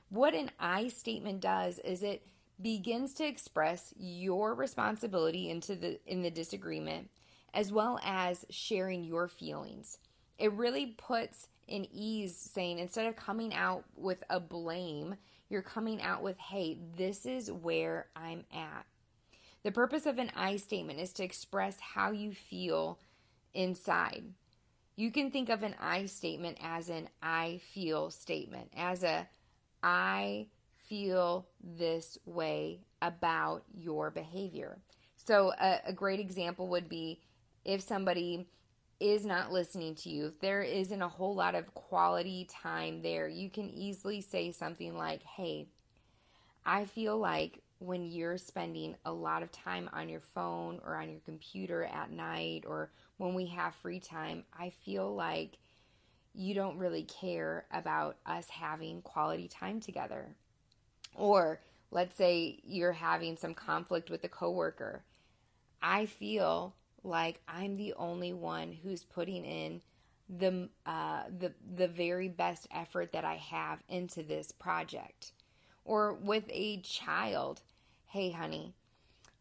What 0.09 0.33
an 0.33 0.51
I 0.59 0.87
statement 0.87 1.39
does 1.41 1.79
is 1.79 2.03
it 2.03 2.25
begins 2.61 3.13
to 3.15 3.25
express 3.25 3.93
your 3.97 4.53
responsibility 4.53 5.49
into 5.49 5.75
the 5.75 5.99
in 6.05 6.23
the 6.23 6.31
disagreement 6.31 7.09
as 7.53 7.71
well 7.71 7.99
as 8.03 8.45
sharing 8.49 9.03
your 9.03 9.27
feelings. 9.27 9.97
It 10.37 10.53
really 10.53 10.87
puts 10.97 11.47
an 11.67 11.87
ease 11.91 12.35
saying 12.35 12.79
instead 12.79 13.07
of 13.07 13.15
coming 13.15 13.53
out 13.53 13.85
with 13.95 14.23
a 14.29 14.39
blame, 14.39 15.15
you're 15.49 15.61
coming 15.61 16.01
out 16.01 16.21
with, 16.21 16.37
hey, 16.37 16.77
this 16.95 17.25
is 17.25 17.51
where 17.51 18.07
I'm 18.15 18.45
at. 18.53 18.85
The 19.63 19.71
purpose 19.71 20.05
of 20.05 20.19
an 20.19 20.31
I 20.35 20.57
statement 20.57 20.99
is 20.99 21.11
to 21.13 21.23
express 21.23 21.79
how 21.79 22.11
you 22.11 22.33
feel 22.33 22.99
inside. 23.53 24.23
You 24.95 25.11
can 25.11 25.31
think 25.31 25.49
of 25.49 25.63
an 25.63 25.75
I 25.79 26.05
statement 26.05 26.57
as 26.61 26.89
an 26.89 27.09
I 27.21 27.61
feel 27.73 28.11
statement, 28.11 28.71
as 28.75 29.03
a 29.03 29.27
I 29.83 30.47
feel 30.87 31.47
this 31.63 32.17
way 32.25 32.81
about 33.01 33.63
your 33.73 34.09
behavior. 34.11 34.79
So, 35.15 35.53
a, 35.59 35.81
a 35.87 35.93
great 35.93 36.19
example 36.19 36.67
would 36.69 36.89
be 36.89 37.21
if 37.65 37.81
somebody 37.81 38.47
is 38.99 39.25
not 39.25 39.51
listening 39.51 39.95
to 39.95 40.09
you, 40.09 40.27
if 40.27 40.39
there 40.39 40.61
isn't 40.61 41.01
a 41.01 41.07
whole 41.07 41.35
lot 41.35 41.55
of 41.55 41.73
quality 41.73 42.47
time 42.49 43.01
there, 43.01 43.27
you 43.27 43.49
can 43.49 43.69
easily 43.69 44.21
say 44.21 44.51
something 44.51 44.97
like, 44.97 45.23
Hey, 45.23 45.67
I 46.65 46.85
feel 46.85 47.17
like 47.17 47.61
when 47.79 48.05
you're 48.05 48.37
spending 48.37 48.95
a 49.05 49.11
lot 49.11 49.41
of 49.41 49.51
time 49.51 49.89
on 49.93 50.09
your 50.09 50.19
phone 50.19 50.81
or 50.85 50.95
on 50.95 51.09
your 51.09 51.21
computer 51.21 51.85
at 51.85 52.11
night 52.11 52.65
or 52.67 52.91
when 53.17 53.33
we 53.33 53.47
have 53.47 53.73
free 53.75 53.99
time, 53.99 54.43
I 54.57 54.71
feel 54.85 55.15
like 55.15 55.57
you 56.33 56.53
don't 56.53 56.77
really 56.77 57.03
care 57.03 57.65
about 57.71 58.17
us 58.25 58.49
having 58.49 59.01
quality 59.01 59.47
time 59.47 59.79
together. 59.79 60.35
Or 61.15 61.59
let's 61.91 62.15
say 62.15 62.59
you're 62.63 62.91
having 62.93 63.37
some 63.37 63.53
conflict 63.53 64.09
with 64.09 64.23
a 64.23 64.29
coworker. 64.29 65.03
I 65.81 66.05
feel 66.05 66.75
like 67.03 67.41
I'm 67.47 67.75
the 67.75 67.93
only 67.93 68.33
one 68.33 68.71
who's 68.71 69.03
putting 69.03 69.45
in 69.45 69.81
the 70.29 70.69
uh, 70.85 71.23
the 71.39 71.53
the 71.75 71.87
very 71.87 72.27
best 72.27 72.67
effort 72.71 73.13
that 73.13 73.25
I 73.25 73.35
have 73.35 73.79
into 73.89 74.21
this 74.21 74.51
project. 74.51 75.31
Or 75.85 76.13
with 76.13 76.43
a 76.49 76.81
child, 76.81 77.61
hey 78.05 78.29
honey, 78.29 78.75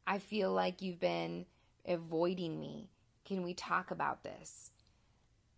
I 0.07 0.19
feel 0.19 0.53
like 0.53 0.81
you've 0.81 1.01
been 1.01 1.45
avoiding 1.87 2.59
me. 2.59 2.89
Can 3.27 3.43
we 3.43 3.53
talk 3.53 3.91
about 3.91 4.23
this? 4.23 4.71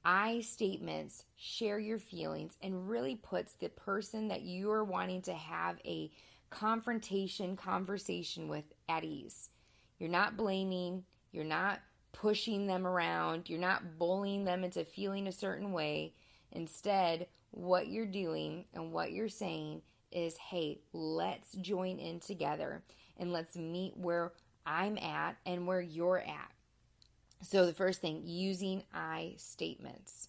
I 0.05 0.41
statements 0.41 1.25
share 1.37 1.79
your 1.79 1.99
feelings 1.99 2.57
and 2.63 2.89
really 2.89 3.17
puts 3.17 3.55
the 3.55 3.69
person 3.69 4.29
that 4.29 4.43
you 4.43 4.71
are 4.71 4.85
wanting 4.85 5.23
to 5.23 5.35
have 5.35 5.79
a 5.85 6.11
confrontation 6.49 7.57
conversation 7.57 8.49
with 8.49 8.65
at 8.89 9.05
ease. 9.05 9.51
You're 9.99 10.09
not 10.09 10.37
blaming, 10.37 11.05
you're 11.33 11.45
not 11.45 11.81
pushing 12.13 12.67
them 12.67 12.87
around, 12.87 13.49
you're 13.49 13.61
not 13.61 13.99
bullying 13.99 14.45
them 14.45 14.65
into 14.65 14.85
feeling 14.85 15.27
a 15.29 15.33
certain 15.33 15.73
way. 15.73 16.15
Instead, 16.53 17.27
what 17.51 17.89
you're 17.89 18.07
doing 18.07 18.65
and 18.75 18.93
what 18.93 19.13
you're 19.13 19.29
saying 19.29 19.83
is 20.11 20.37
hey, 20.37 20.81
let's 20.93 21.53
join 21.55 21.99
in 21.99 22.21
together 22.21 22.83
and 23.19 23.33
let's 23.33 23.57
meet 23.57 23.97
where 23.97 24.33
I'm 24.67 24.99
at 24.99 25.37
and 25.47 25.67
where 25.67 25.81
you're 25.81 26.19
at. 26.19 26.51
So, 27.43 27.65
the 27.67 27.73
first 27.73 28.01
thing, 28.01 28.23
using 28.25 28.85
I 28.93 29.35
statements. 29.39 30.29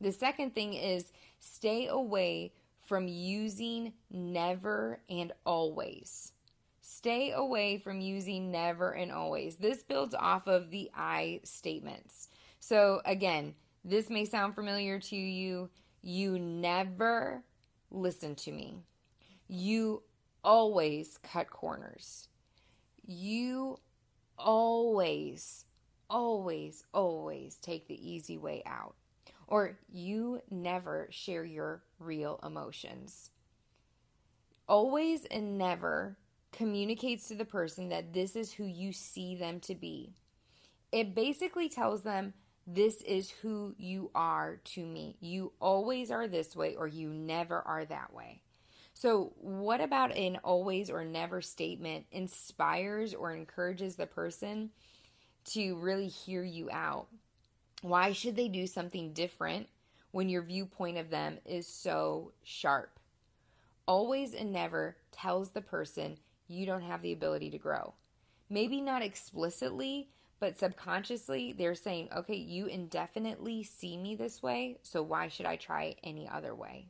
The 0.00 0.12
second 0.12 0.54
thing 0.54 0.74
is 0.74 1.12
stay 1.38 1.86
away 1.86 2.52
from 2.86 3.06
using 3.06 3.92
never 4.10 5.00
and 5.08 5.32
always. 5.44 6.32
Stay 6.80 7.32
away 7.32 7.78
from 7.78 8.00
using 8.00 8.50
never 8.50 8.92
and 8.92 9.12
always. 9.12 9.56
This 9.56 9.82
builds 9.82 10.14
off 10.14 10.46
of 10.48 10.70
the 10.70 10.90
I 10.94 11.40
statements. 11.44 12.28
So, 12.60 13.02
again, 13.04 13.54
this 13.84 14.10
may 14.10 14.24
sound 14.24 14.54
familiar 14.54 14.98
to 14.98 15.16
you. 15.16 15.70
You 16.02 16.38
never 16.38 17.44
listen 17.90 18.34
to 18.36 18.52
me. 18.52 18.82
You 19.48 20.02
always 20.42 21.18
cut 21.22 21.50
corners. 21.50 22.28
You 23.06 23.78
always 24.36 25.64
always, 26.10 26.84
always 26.92 27.56
take 27.56 27.88
the 27.88 28.10
easy 28.10 28.36
way 28.36 28.62
out. 28.66 28.94
Or 29.46 29.78
you 29.90 30.42
never 30.50 31.08
share 31.10 31.44
your 31.44 31.82
real 31.98 32.38
emotions. 32.44 33.30
Always 34.68 35.24
and 35.24 35.56
never 35.56 36.18
communicates 36.52 37.28
to 37.28 37.34
the 37.34 37.44
person 37.44 37.88
that 37.88 38.12
this 38.12 38.36
is 38.36 38.52
who 38.52 38.64
you 38.64 38.92
see 38.92 39.34
them 39.34 39.60
to 39.60 39.74
be. 39.74 40.12
It 40.92 41.14
basically 41.14 41.68
tells 41.68 42.02
them, 42.02 42.34
This 42.66 43.00
is 43.02 43.30
who 43.30 43.74
you 43.78 44.10
are 44.14 44.60
to 44.64 44.84
me. 44.84 45.16
You 45.20 45.52
always 45.60 46.10
are 46.10 46.28
this 46.28 46.54
way, 46.54 46.74
or 46.76 46.86
you 46.86 47.08
never 47.08 47.60
are 47.66 47.84
that 47.86 48.12
way. 48.12 48.42
So, 48.92 49.32
what 49.36 49.80
about 49.80 50.16
an 50.16 50.38
always 50.42 50.90
or 50.90 51.04
never 51.04 51.40
statement 51.40 52.06
inspires 52.10 53.14
or 53.14 53.32
encourages 53.32 53.96
the 53.96 54.06
person 54.06 54.70
to 55.48 55.76
really 55.76 56.08
hear 56.08 56.42
you 56.42 56.68
out. 56.70 57.08
Why 57.82 58.12
should 58.12 58.36
they 58.36 58.48
do 58.48 58.66
something 58.66 59.12
different 59.12 59.68
when 60.10 60.28
your 60.28 60.42
viewpoint 60.42 60.98
of 60.98 61.10
them 61.10 61.38
is 61.44 61.66
so 61.66 62.32
sharp? 62.42 62.98
Always 63.86 64.34
and 64.34 64.52
never 64.52 64.96
tells 65.12 65.50
the 65.50 65.60
person 65.60 66.18
you 66.46 66.66
don't 66.66 66.82
have 66.82 67.02
the 67.02 67.12
ability 67.12 67.50
to 67.50 67.58
grow. 67.58 67.94
Maybe 68.50 68.80
not 68.80 69.02
explicitly, 69.02 70.08
but 70.40 70.58
subconsciously, 70.58 71.52
they're 71.52 71.74
saying, 71.74 72.08
okay, 72.16 72.36
you 72.36 72.66
indefinitely 72.66 73.62
see 73.62 73.96
me 73.96 74.14
this 74.14 74.42
way, 74.42 74.78
so 74.82 75.02
why 75.02 75.28
should 75.28 75.46
I 75.46 75.56
try 75.56 75.96
any 76.02 76.28
other 76.28 76.54
way? 76.54 76.88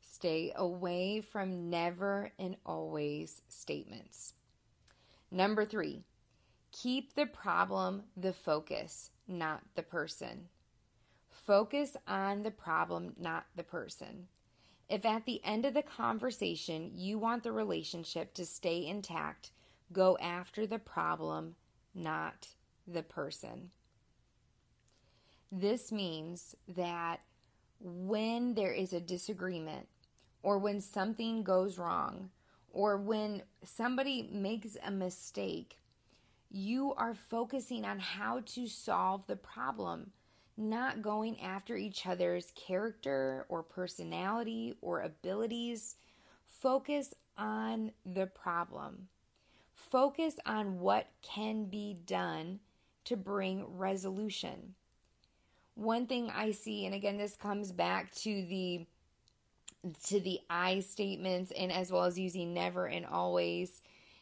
Stay 0.00 0.52
away 0.54 1.20
from 1.20 1.70
never 1.70 2.32
and 2.38 2.56
always 2.66 3.42
statements. 3.48 4.34
Number 5.30 5.64
three, 5.64 6.04
Keep 6.72 7.14
the 7.14 7.26
problem 7.26 8.04
the 8.16 8.32
focus, 8.32 9.10
not 9.26 9.62
the 9.74 9.82
person. 9.82 10.48
Focus 11.28 11.96
on 12.06 12.42
the 12.42 12.50
problem, 12.50 13.14
not 13.18 13.46
the 13.56 13.64
person. 13.64 14.28
If 14.88 15.04
at 15.04 15.24
the 15.24 15.40
end 15.44 15.64
of 15.64 15.74
the 15.74 15.82
conversation 15.82 16.92
you 16.94 17.18
want 17.18 17.42
the 17.42 17.52
relationship 17.52 18.34
to 18.34 18.44
stay 18.44 18.86
intact, 18.86 19.50
go 19.92 20.16
after 20.20 20.66
the 20.66 20.78
problem, 20.78 21.56
not 21.94 22.48
the 22.86 23.02
person. 23.02 23.70
This 25.50 25.90
means 25.90 26.54
that 26.68 27.20
when 27.80 28.54
there 28.54 28.72
is 28.72 28.92
a 28.92 29.00
disagreement 29.00 29.88
or 30.42 30.58
when 30.58 30.80
something 30.80 31.42
goes 31.42 31.78
wrong 31.78 32.30
or 32.72 32.96
when 32.96 33.42
somebody 33.64 34.28
makes 34.30 34.76
a 34.84 34.90
mistake, 34.90 35.79
you 36.50 36.92
are 36.94 37.14
focusing 37.14 37.84
on 37.84 37.98
how 37.98 38.40
to 38.40 38.66
solve 38.66 39.26
the 39.26 39.36
problem, 39.36 40.10
not 40.56 41.00
going 41.00 41.40
after 41.40 41.76
each 41.76 42.06
other's 42.06 42.52
character 42.56 43.46
or 43.48 43.62
personality 43.62 44.74
or 44.80 45.00
abilities. 45.00 45.96
Focus 46.44 47.14
on 47.38 47.92
the 48.04 48.26
problem. 48.26 49.08
Focus 49.74 50.38
on 50.44 50.80
what 50.80 51.08
can 51.22 51.64
be 51.66 51.96
done 52.04 52.60
to 53.04 53.16
bring 53.16 53.64
resolution. 53.78 54.74
One 55.74 56.06
thing 56.06 56.30
I 56.34 56.50
see, 56.50 56.84
and 56.84 56.94
again, 56.94 57.16
this 57.16 57.36
comes 57.36 57.72
back 57.72 58.12
to 58.16 58.44
the 58.46 58.86
to 60.08 60.20
the 60.20 60.40
I 60.50 60.80
statements 60.80 61.52
and 61.52 61.72
as 61.72 61.90
well 61.90 62.04
as 62.04 62.18
using 62.18 62.52
never 62.52 62.84
and 62.86 63.06
always 63.06 63.80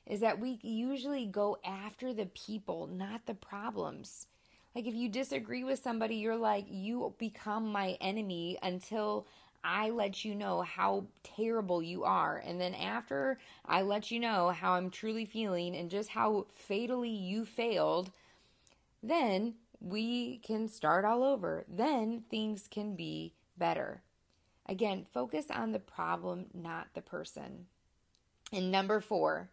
is 0.08 0.20
that 0.20 0.40
we 0.40 0.58
usually 0.62 1.26
go 1.26 1.58
after 1.64 2.12
the 2.12 2.26
people, 2.26 2.88
not 2.88 3.26
the 3.26 3.34
problems. 3.34 4.26
Like 4.74 4.86
if 4.86 4.94
you 4.94 5.08
disagree 5.08 5.62
with 5.64 5.78
somebody, 5.78 6.16
you're 6.16 6.36
like, 6.36 6.66
you 6.68 7.14
become 7.18 7.70
my 7.70 7.98
enemy 8.00 8.58
until 8.62 9.26
I 9.62 9.90
let 9.90 10.24
you 10.24 10.34
know 10.34 10.62
how 10.62 11.06
terrible 11.22 11.82
you 11.82 12.04
are. 12.04 12.42
And 12.44 12.60
then 12.60 12.74
after 12.74 13.38
I 13.66 13.82
let 13.82 14.10
you 14.10 14.18
know 14.18 14.50
how 14.50 14.72
I'm 14.72 14.90
truly 14.90 15.26
feeling 15.26 15.76
and 15.76 15.90
just 15.90 16.10
how 16.10 16.46
fatally 16.52 17.10
you 17.10 17.44
failed, 17.44 18.10
then 19.02 19.54
we 19.80 20.38
can 20.38 20.68
start 20.68 21.04
all 21.04 21.22
over. 21.22 21.64
Then 21.68 22.22
things 22.30 22.66
can 22.70 22.94
be 22.94 23.34
better. 23.58 24.02
Again, 24.66 25.04
focus 25.12 25.46
on 25.50 25.72
the 25.72 25.78
problem, 25.78 26.46
not 26.54 26.88
the 26.94 27.00
person. 27.02 27.66
And 28.52 28.70
number 28.70 29.00
four, 29.00 29.50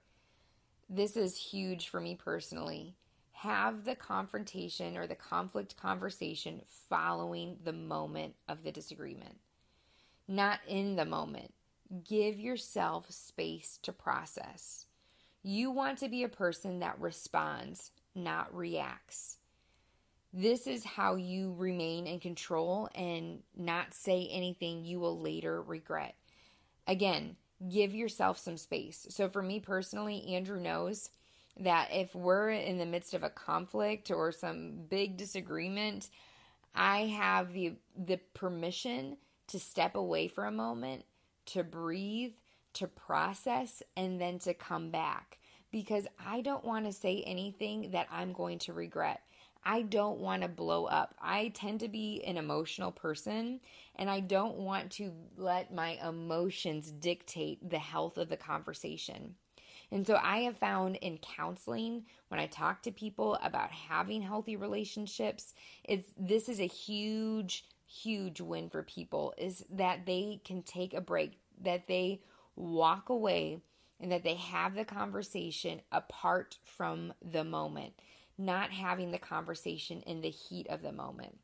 this 0.90 1.18
is 1.18 1.38
huge 1.38 1.90
for 1.90 2.00
me 2.00 2.16
personally. 2.16 2.96
Have 3.32 3.86
the 3.86 3.96
confrontation 3.96 4.98
or 4.98 5.08
the 5.08 5.16
conflict 5.16 5.78
conversation 5.78 6.62
following 6.90 7.58
the 7.64 7.74
moment 7.74 8.36
of 8.48 8.64
the 8.64 8.72
disagreement, 8.72 9.38
not 10.28 10.60
in 10.68 10.96
the 10.96 11.06
moment. 11.06 11.54
Give 12.08 12.40
yourself 12.40 13.12
space 13.12 13.78
to 13.84 13.92
process. 13.92 14.86
You 15.44 15.70
want 15.70 16.00
to 16.00 16.10
be 16.10 16.24
a 16.24 16.30
person 16.30 16.80
that 16.80 17.00
responds, 17.00 17.92
not 18.16 18.56
reacts. 18.56 19.38
This 20.34 20.66
is 20.66 20.84
how 20.84 21.16
you 21.16 21.54
remain 21.54 22.08
in 22.08 22.20
control 22.20 22.90
and 22.96 23.44
not 23.56 23.94
say 23.94 24.28
anything 24.32 24.84
you 24.84 25.00
will 25.00 25.20
later 25.20 25.62
regret. 25.62 26.16
Again, 26.88 27.38
give 27.70 27.94
yourself 27.94 28.38
some 28.38 28.58
space. 28.58 29.08
So, 29.10 29.30
for 29.30 29.42
me 29.42 29.60
personally, 29.60 30.36
Andrew 30.36 30.60
knows 30.60 31.10
that 31.60 31.90
if 31.92 32.14
we're 32.14 32.50
in 32.50 32.78
the 32.78 32.86
midst 32.86 33.14
of 33.14 33.24
a 33.24 33.30
conflict 33.30 34.12
or 34.12 34.32
some 34.32 34.86
big 34.90 35.18
disagreement, 35.18 36.10
I 36.74 37.06
have 37.06 37.54
the 37.54 37.76
the 37.98 38.18
permission 38.34 39.18
to 39.48 39.60
step 39.60 39.96
away 39.96 40.28
for 40.28 40.46
a 40.46 40.52
moment, 40.52 41.06
to 41.48 41.64
breathe, 41.64 42.34
to 42.74 42.88
process 42.88 43.82
and 43.96 44.20
then 44.20 44.40
to 44.40 44.54
come 44.54 44.90
back 44.92 45.38
because 45.72 46.06
I 46.26 46.42
don't 46.42 46.64
want 46.64 46.86
to 46.86 46.94
say 46.94 47.24
anything 47.26 47.92
that 47.92 48.08
I'm 48.12 48.34
going 48.34 48.60
to 48.60 48.74
regret. 48.74 49.22
I 49.66 49.82
don't 49.82 50.20
want 50.20 50.44
to 50.44 50.48
blow 50.48 50.86
up. 50.86 51.16
I 51.20 51.50
tend 51.56 51.80
to 51.80 51.88
be 51.88 52.24
an 52.26 52.38
emotional 52.38 52.92
person 52.92 53.62
and 53.96 54.10
I 54.10 54.20
don't 54.20 54.58
want 54.58 54.92
to 54.94 55.12
let 55.38 55.74
my 55.74 55.98
emotions 56.08 56.92
dictate 56.92 57.68
the 57.68 57.80
health 57.80 58.18
of 58.18 58.30
the 58.30 58.38
conversation. 58.38 59.36
And 59.92 60.06
so 60.06 60.20
I 60.22 60.40
have 60.40 60.58
found 60.58 60.98
in 60.98 61.18
counseling 61.18 62.06
when 62.28 62.40
I 62.40 62.48
talk 62.48 62.84
to 62.84 62.92
people 62.92 63.40
about 63.42 63.72
having 63.72 64.22
healthy 64.22 64.56
relationships, 64.56 65.54
it's 65.84 66.10
this 66.18 66.48
is 66.50 66.60
a 66.60 66.68
huge 66.68 67.66
huge 67.88 68.42
win 68.42 68.70
for 68.70 68.84
people 68.84 69.34
is 69.38 69.64
that 69.70 70.06
they 70.06 70.42
can 70.44 70.64
take 70.64 70.94
a 70.94 71.02
break, 71.02 71.40
that 71.62 71.88
they 71.88 72.22
walk 72.56 73.10
away 73.10 73.60
and 74.00 74.12
that 74.12 74.24
they 74.24 74.36
have 74.36 74.76
the 74.76 74.86
conversation 74.86 75.82
apart 75.92 76.58
from 76.64 77.14
the 77.22 77.44
moment 77.44 77.94
not 78.38 78.72
having 78.72 79.12
the 79.12 79.18
conversation 79.18 80.02
in 80.02 80.22
the 80.22 80.30
heat 80.30 80.68
of 80.68 80.82
the 80.82 80.92
moment. 80.92 81.38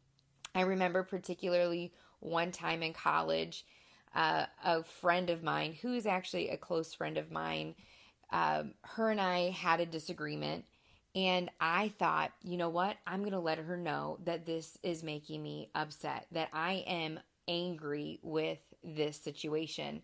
I 0.53 0.61
remember 0.61 1.03
particularly 1.03 1.93
one 2.19 2.51
time 2.51 2.83
in 2.83 2.93
college, 2.93 3.65
uh, 4.13 4.45
a 4.63 4.83
friend 4.83 5.29
of 5.29 5.43
mine, 5.43 5.73
who 5.81 5.93
is 5.93 6.05
actually 6.05 6.49
a 6.49 6.57
close 6.57 6.93
friend 6.93 7.17
of 7.17 7.31
mine, 7.31 7.75
um, 8.31 8.73
her 8.81 9.09
and 9.09 9.21
I 9.21 9.49
had 9.49 9.79
a 9.79 9.85
disagreement. 9.85 10.65
And 11.13 11.49
I 11.59 11.89
thought, 11.99 12.31
you 12.41 12.55
know 12.57 12.69
what? 12.69 12.95
I'm 13.05 13.19
going 13.19 13.33
to 13.33 13.39
let 13.39 13.57
her 13.57 13.75
know 13.75 14.19
that 14.23 14.45
this 14.45 14.77
is 14.81 15.03
making 15.03 15.43
me 15.43 15.69
upset, 15.75 16.27
that 16.31 16.49
I 16.53 16.85
am 16.87 17.19
angry 17.47 18.19
with 18.23 18.59
this 18.83 19.17
situation. 19.17 20.03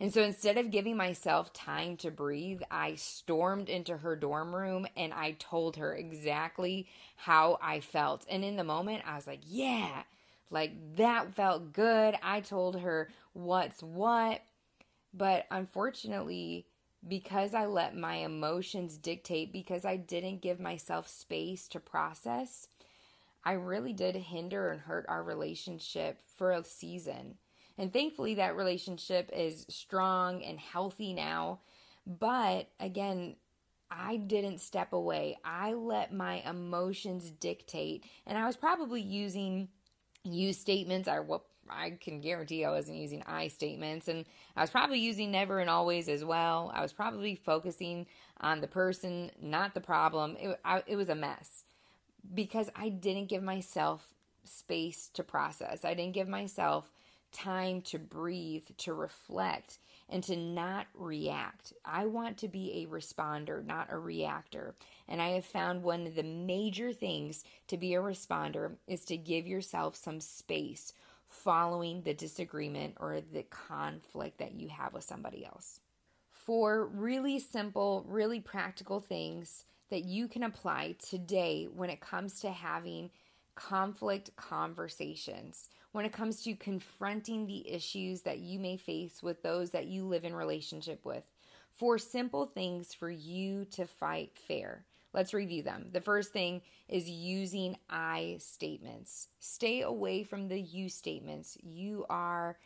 And 0.00 0.12
so 0.12 0.22
instead 0.22 0.58
of 0.58 0.70
giving 0.70 0.96
myself 0.96 1.52
time 1.52 1.96
to 1.98 2.10
breathe, 2.10 2.62
I 2.70 2.96
stormed 2.96 3.68
into 3.68 3.98
her 3.98 4.16
dorm 4.16 4.54
room 4.54 4.86
and 4.96 5.12
I 5.12 5.32
told 5.38 5.76
her 5.76 5.94
exactly 5.94 6.88
how 7.16 7.58
I 7.62 7.80
felt. 7.80 8.26
And 8.28 8.44
in 8.44 8.56
the 8.56 8.64
moment, 8.64 9.04
I 9.06 9.14
was 9.14 9.26
like, 9.26 9.40
yeah, 9.46 10.02
like 10.50 10.72
that 10.96 11.34
felt 11.34 11.72
good. 11.72 12.16
I 12.22 12.40
told 12.40 12.80
her 12.80 13.10
what's 13.32 13.82
what. 13.82 14.42
But 15.14 15.46
unfortunately, 15.50 16.66
because 17.06 17.54
I 17.54 17.66
let 17.66 17.96
my 17.96 18.16
emotions 18.16 18.96
dictate, 18.96 19.52
because 19.52 19.84
I 19.84 19.96
didn't 19.96 20.42
give 20.42 20.60
myself 20.60 21.08
space 21.08 21.68
to 21.68 21.80
process, 21.80 22.68
I 23.44 23.52
really 23.52 23.92
did 23.92 24.14
hinder 24.14 24.70
and 24.70 24.80
hurt 24.80 25.04
our 25.08 25.22
relationship 25.22 26.20
for 26.36 26.52
a 26.52 26.64
season. 26.64 27.38
And 27.82 27.92
thankfully, 27.92 28.34
that 28.34 28.56
relationship 28.56 29.28
is 29.34 29.66
strong 29.68 30.44
and 30.44 30.56
healthy 30.56 31.12
now. 31.12 31.58
But 32.06 32.68
again, 32.78 33.34
I 33.90 34.18
didn't 34.18 34.60
step 34.60 34.92
away. 34.92 35.36
I 35.44 35.72
let 35.72 36.14
my 36.14 36.48
emotions 36.48 37.32
dictate. 37.32 38.04
And 38.24 38.38
I 38.38 38.46
was 38.46 38.56
probably 38.56 39.00
using 39.00 39.66
you 40.22 40.52
statements. 40.52 41.08
I, 41.08 41.18
what 41.18 41.42
I 41.68 41.98
can 42.00 42.20
guarantee 42.20 42.64
I 42.64 42.70
wasn't 42.70 42.98
using 42.98 43.24
I 43.26 43.48
statements. 43.48 44.06
And 44.06 44.26
I 44.54 44.60
was 44.60 44.70
probably 44.70 45.00
using 45.00 45.32
never 45.32 45.58
and 45.58 45.68
always 45.68 46.08
as 46.08 46.24
well. 46.24 46.70
I 46.72 46.82
was 46.82 46.92
probably 46.92 47.34
focusing 47.34 48.06
on 48.40 48.60
the 48.60 48.68
person, 48.68 49.32
not 49.42 49.74
the 49.74 49.80
problem. 49.80 50.36
It, 50.38 50.60
I, 50.64 50.84
it 50.86 50.94
was 50.94 51.08
a 51.08 51.16
mess 51.16 51.64
because 52.32 52.70
I 52.76 52.90
didn't 52.90 53.26
give 53.26 53.42
myself 53.42 54.14
space 54.44 55.10
to 55.14 55.24
process. 55.24 55.84
I 55.84 55.94
didn't 55.94 56.14
give 56.14 56.28
myself 56.28 56.92
time 57.32 57.80
to 57.82 57.98
breathe, 57.98 58.64
to 58.78 58.92
reflect, 58.92 59.78
and 60.08 60.22
to 60.24 60.36
not 60.36 60.86
react. 60.94 61.72
I 61.84 62.06
want 62.06 62.36
to 62.38 62.48
be 62.48 62.82
a 62.82 62.86
responder, 62.86 63.64
not 63.64 63.88
a 63.90 63.98
reactor. 63.98 64.74
And 65.08 65.20
I 65.22 65.30
have 65.30 65.44
found 65.44 65.82
one 65.82 66.06
of 66.06 66.14
the 66.14 66.22
major 66.22 66.92
things 66.92 67.44
to 67.68 67.76
be 67.76 67.94
a 67.94 68.00
responder 68.00 68.72
is 68.86 69.04
to 69.06 69.16
give 69.16 69.46
yourself 69.46 69.96
some 69.96 70.20
space 70.20 70.92
following 71.26 72.02
the 72.02 72.14
disagreement 72.14 72.96
or 73.00 73.20
the 73.32 73.44
conflict 73.44 74.38
that 74.38 74.54
you 74.54 74.68
have 74.68 74.92
with 74.92 75.04
somebody 75.04 75.44
else. 75.46 75.80
For 76.30 76.86
really 76.86 77.38
simple, 77.38 78.04
really 78.06 78.40
practical 78.40 79.00
things 79.00 79.64
that 79.90 80.04
you 80.04 80.28
can 80.28 80.42
apply 80.42 80.96
today 81.06 81.68
when 81.72 81.90
it 81.90 82.00
comes 82.00 82.40
to 82.40 82.50
having 82.50 83.10
conflict 83.54 84.34
conversations 84.36 85.68
when 85.92 86.04
it 86.04 86.12
comes 86.12 86.42
to 86.42 86.54
confronting 86.54 87.46
the 87.46 87.70
issues 87.70 88.22
that 88.22 88.38
you 88.38 88.58
may 88.58 88.76
face 88.76 89.22
with 89.22 89.42
those 89.42 89.70
that 89.70 89.86
you 89.86 90.04
live 90.04 90.24
in 90.24 90.34
relationship 90.34 91.04
with. 91.04 91.24
For 91.70 91.98
simple 91.98 92.46
things 92.46 92.94
for 92.94 93.10
you 93.10 93.64
to 93.72 93.86
fight 93.86 94.32
fair. 94.36 94.84
Let's 95.14 95.34
review 95.34 95.62
them. 95.62 95.88
The 95.92 96.00
first 96.00 96.32
thing 96.32 96.62
is 96.88 97.08
using 97.08 97.76
I 97.90 98.36
statements. 98.40 99.28
Stay 99.40 99.82
away 99.82 100.22
from 100.22 100.48
the 100.48 100.60
you 100.60 100.88
statements. 100.88 101.58
You 101.62 102.06
are 102.08 102.58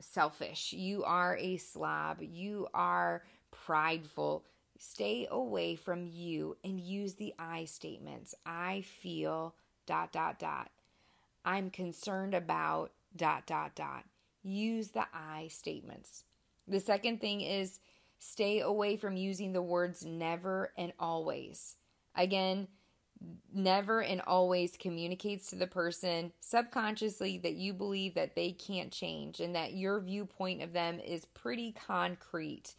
selfish. 0.00 0.72
You 0.72 1.04
are 1.04 1.36
a 1.36 1.58
slob. 1.58 2.18
You 2.22 2.68
are 2.72 3.24
prideful. 3.50 4.44
Stay 4.78 5.26
away 5.30 5.76
from 5.76 6.06
you 6.06 6.56
and 6.64 6.80
use 6.80 7.14
the 7.14 7.34
I 7.38 7.64
statements. 7.66 8.34
I 8.44 8.82
feel 8.82 9.54
dot 9.86 10.12
dot 10.12 10.38
dot. 10.38 10.70
I'm 11.44 11.70
concerned 11.70 12.34
about 12.34 12.92
dot 13.14 13.46
dot 13.46 13.74
dot. 13.74 14.04
Use 14.42 14.88
the 14.90 15.06
I 15.12 15.48
statements. 15.48 16.24
The 16.68 16.80
second 16.80 17.20
thing 17.20 17.40
is 17.40 17.80
stay 18.18 18.60
away 18.60 18.96
from 18.96 19.16
using 19.16 19.52
the 19.52 19.62
words 19.62 20.04
never 20.04 20.72
and 20.76 20.92
always. 20.98 21.76
Again, 22.14 22.68
never 23.52 24.02
and 24.02 24.20
always 24.26 24.76
communicates 24.76 25.48
to 25.48 25.56
the 25.56 25.66
person 25.66 26.32
subconsciously 26.40 27.38
that 27.38 27.54
you 27.54 27.72
believe 27.72 28.14
that 28.14 28.34
they 28.34 28.52
can't 28.52 28.92
change 28.92 29.40
and 29.40 29.54
that 29.54 29.74
your 29.74 30.00
viewpoint 30.00 30.62
of 30.62 30.72
them 30.72 31.00
is 31.00 31.24
pretty 31.24 31.72
concrete. 31.72 32.74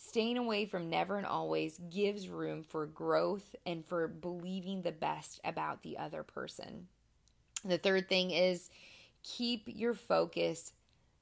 Staying 0.00 0.38
away 0.38 0.64
from 0.64 0.88
never 0.88 1.18
and 1.18 1.26
always 1.26 1.80
gives 1.90 2.28
room 2.28 2.62
for 2.62 2.86
growth 2.86 3.56
and 3.66 3.84
for 3.84 4.06
believing 4.06 4.82
the 4.82 4.92
best 4.92 5.40
about 5.44 5.82
the 5.82 5.98
other 5.98 6.22
person. 6.22 6.86
The 7.64 7.78
third 7.78 8.08
thing 8.08 8.30
is 8.30 8.70
keep 9.24 9.64
your 9.66 9.94
focus 9.94 10.72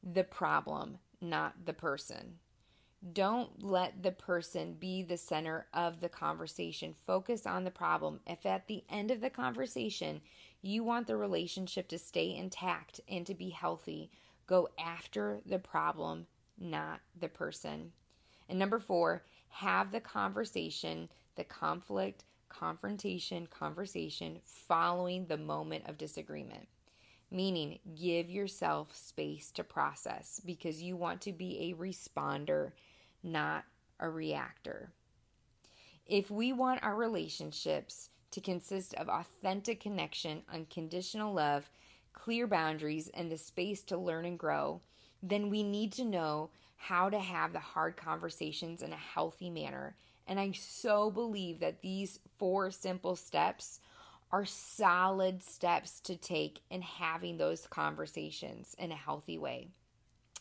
the 0.02 0.24
problem, 0.24 0.98
not 1.22 1.64
the 1.64 1.72
person. 1.72 2.38
Don't 3.14 3.62
let 3.62 4.02
the 4.02 4.12
person 4.12 4.74
be 4.74 5.02
the 5.02 5.16
center 5.16 5.66
of 5.72 6.00
the 6.00 6.10
conversation. 6.10 6.94
Focus 7.06 7.46
on 7.46 7.64
the 7.64 7.70
problem. 7.70 8.20
If 8.26 8.44
at 8.44 8.66
the 8.66 8.84
end 8.90 9.10
of 9.10 9.22
the 9.22 9.30
conversation 9.30 10.20
you 10.60 10.84
want 10.84 11.06
the 11.06 11.16
relationship 11.16 11.88
to 11.88 11.98
stay 11.98 12.36
intact 12.36 13.00
and 13.08 13.26
to 13.26 13.34
be 13.34 13.48
healthy, 13.48 14.10
go 14.46 14.68
after 14.78 15.40
the 15.46 15.58
problem, 15.58 16.26
not 16.58 17.00
the 17.18 17.28
person. 17.28 17.92
And 18.48 18.58
number 18.58 18.78
four, 18.78 19.24
have 19.48 19.92
the 19.92 20.00
conversation, 20.00 21.08
the 21.36 21.44
conflict, 21.44 22.24
confrontation, 22.48 23.46
conversation 23.46 24.38
following 24.44 25.26
the 25.26 25.36
moment 25.36 25.88
of 25.88 25.98
disagreement. 25.98 26.68
Meaning, 27.30 27.80
give 27.96 28.30
yourself 28.30 28.94
space 28.94 29.50
to 29.52 29.64
process 29.64 30.40
because 30.44 30.82
you 30.82 30.96
want 30.96 31.20
to 31.22 31.32
be 31.32 31.70
a 31.70 31.74
responder, 31.74 32.72
not 33.22 33.64
a 33.98 34.08
reactor. 34.08 34.92
If 36.06 36.30
we 36.30 36.52
want 36.52 36.84
our 36.84 36.94
relationships 36.94 38.10
to 38.30 38.40
consist 38.40 38.94
of 38.94 39.08
authentic 39.08 39.80
connection, 39.80 40.42
unconditional 40.52 41.34
love, 41.34 41.68
clear 42.12 42.46
boundaries, 42.46 43.10
and 43.12 43.30
the 43.30 43.38
space 43.38 43.82
to 43.84 43.98
learn 43.98 44.24
and 44.24 44.38
grow, 44.38 44.82
then 45.22 45.50
we 45.50 45.62
need 45.62 45.92
to 45.92 46.04
know 46.04 46.50
how 46.76 47.10
to 47.10 47.18
have 47.18 47.52
the 47.52 47.58
hard 47.58 47.96
conversations 47.96 48.82
in 48.82 48.92
a 48.92 48.96
healthy 48.96 49.50
manner. 49.50 49.96
And 50.26 50.38
I 50.38 50.52
so 50.52 51.10
believe 51.10 51.60
that 51.60 51.82
these 51.82 52.18
four 52.38 52.70
simple 52.70 53.16
steps 53.16 53.80
are 54.32 54.44
solid 54.44 55.42
steps 55.42 56.00
to 56.00 56.16
take 56.16 56.60
in 56.70 56.82
having 56.82 57.38
those 57.38 57.66
conversations 57.66 58.74
in 58.78 58.90
a 58.92 58.96
healthy 58.96 59.38
way. 59.38 59.68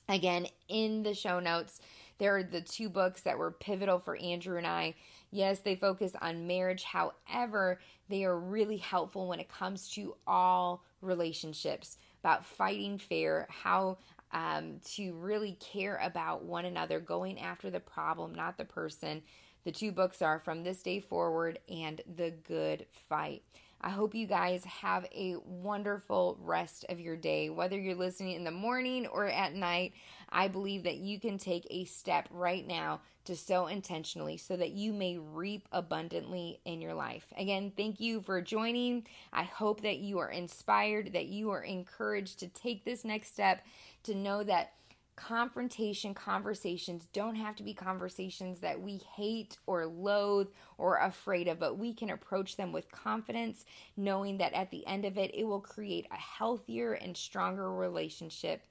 Again, 0.08 0.48
in 0.67 1.04
the 1.04 1.13
show 1.13 1.39
notes, 1.39 1.82
there 2.17 2.36
are 2.38 2.43
the 2.43 2.62
two 2.62 2.89
books 2.89 3.21
that 3.21 3.38
were 3.38 3.52
pivotal 3.52 4.00
for 4.00 4.15
Andrew 4.15 4.58
and 4.58 4.67
I. 4.67 4.95
Yes, 5.32 5.60
they 5.60 5.76
focus 5.76 6.13
on 6.21 6.48
marriage. 6.48 6.84
However, 6.84 7.80
they 8.08 8.24
are 8.24 8.38
really 8.38 8.78
helpful 8.78 9.28
when 9.28 9.39
it 9.39 9.50
comes 9.50 9.89
to 9.91 10.15
all 10.26 10.84
relationships 11.02 11.98
about 12.21 12.45
fighting 12.45 12.98
fair, 12.98 13.48
how 13.50 13.98
um, 14.32 14.80
to 14.96 15.14
really 15.14 15.58
care 15.60 16.00
about 16.04 16.44
one 16.44 16.66
another, 16.66 17.00
going 17.00 17.40
after 17.40 17.70
the 17.70 17.80
problem, 17.80 18.34
not 18.36 18.58
the 18.58 18.66
person. 18.66 19.22
The 19.64 19.72
two 19.72 19.92
books 19.92 20.22
are 20.22 20.40
From 20.40 20.64
This 20.64 20.84
Day 20.84 21.00
Forward 21.00 21.60
and 21.70 22.02
The 22.16 22.32
Good 22.32 22.86
Fight. 23.10 23.44
I 23.82 23.90
hope 23.90 24.16
you 24.16 24.26
guys 24.26 24.64
have 24.66 25.06
a 25.14 25.36
wonderful 25.46 26.38
rest 26.42 26.86
of 26.90 27.00
your 27.00 27.16
day. 27.16 27.50
Whether 27.50 27.80
you're 27.80 27.94
listening 27.94 28.36
in 28.36 28.44
the 28.44 28.52
morning 28.52 29.06
or 29.06 29.28
at 29.28 29.54
night, 29.54 29.94
I 30.30 30.48
believe 30.48 30.84
that 30.84 30.98
you 30.98 31.20
can 31.20 31.38
take 31.38 31.68
a 31.70 31.86
step 31.86 32.28
right 32.32 32.66
now 32.66 33.02
to 33.26 33.36
sow 33.36 33.68
intentionally 33.68 34.38
so 34.38 34.56
that 34.56 34.72
you 34.72 34.94
may 34.94 35.18
reap 35.18 35.68
abundantly 35.72 36.60
in 36.66 36.82
your 36.82 36.94
life. 36.94 37.26
Again, 37.38 37.72
thank 37.76 38.00
you 38.00 38.22
for 38.22 38.42
joining. 38.42 39.06
I 39.34 39.44
hope 39.44 39.82
that 39.82 39.98
you 39.98 40.20
are 40.20 40.32
inspired, 40.32 41.14
that 41.14 41.26
you 41.26 41.52
are 41.52 41.64
encouraged 41.64 42.40
to 42.40 42.48
take 42.48 42.86
this 42.86 43.04
next 43.04 43.34
step 43.34 43.64
to 44.06 44.15
know 44.15 44.44
that 44.44 44.72
confrontation 45.15 46.13
conversations 46.13 47.08
don't 47.13 47.36
have 47.36 47.56
to 47.56 47.63
be 47.63 47.74
conversations 47.74 48.60
that 48.60 48.82
we 48.82 48.98
hate 49.15 49.58
or 49.65 49.86
loathe 49.86 50.50
or 50.78 50.98
afraid 50.98 51.48
of, 51.48 51.60
but 51.60 51.78
we 51.78 51.94
can 51.94 52.10
approach 52.10 52.58
them 52.58 52.72
with 52.74 52.91
confidence, 52.91 53.65
knowing 53.96 54.38
that 54.38 54.54
at 54.54 54.72
the 54.72 54.86
end 54.86 55.06
of 55.06 55.18
it, 55.18 55.32
it 55.34 55.46
will 55.46 55.62
create 55.62 56.06
a 56.12 56.15
healthier 56.15 56.94
and 56.94 57.15
stronger 57.15 57.72
relationship 57.72 58.65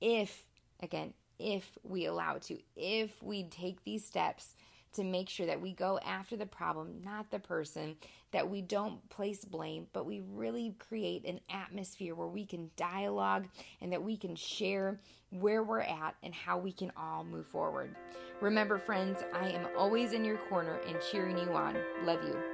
if, 0.00 0.44
again, 0.82 1.14
if 1.38 1.78
we 1.82 2.06
allow 2.06 2.38
to, 2.38 2.58
if 2.76 3.22
we 3.22 3.44
take 3.44 3.84
these 3.84 4.04
steps 4.04 4.54
to 4.94 5.04
make 5.04 5.28
sure 5.28 5.46
that 5.46 5.60
we 5.60 5.72
go 5.72 5.98
after 6.04 6.36
the 6.36 6.46
problem, 6.46 7.00
not 7.04 7.30
the 7.30 7.38
person, 7.38 7.96
that 8.32 8.48
we 8.48 8.62
don't 8.62 9.08
place 9.10 9.44
blame, 9.44 9.86
but 9.92 10.06
we 10.06 10.22
really 10.32 10.74
create 10.78 11.24
an 11.24 11.40
atmosphere 11.50 12.14
where 12.14 12.28
we 12.28 12.44
can 12.44 12.70
dialogue 12.76 13.46
and 13.80 13.92
that 13.92 14.02
we 14.02 14.16
can 14.16 14.34
share 14.34 14.98
where 15.30 15.62
we're 15.62 15.80
at 15.80 16.14
and 16.22 16.34
how 16.34 16.58
we 16.58 16.72
can 16.72 16.92
all 16.96 17.24
move 17.24 17.46
forward. 17.46 17.94
Remember, 18.40 18.78
friends, 18.78 19.22
I 19.32 19.48
am 19.50 19.66
always 19.76 20.12
in 20.12 20.24
your 20.24 20.38
corner 20.48 20.80
and 20.86 20.96
cheering 21.10 21.38
you 21.38 21.52
on. 21.52 21.76
Love 22.04 22.22
you. 22.24 22.53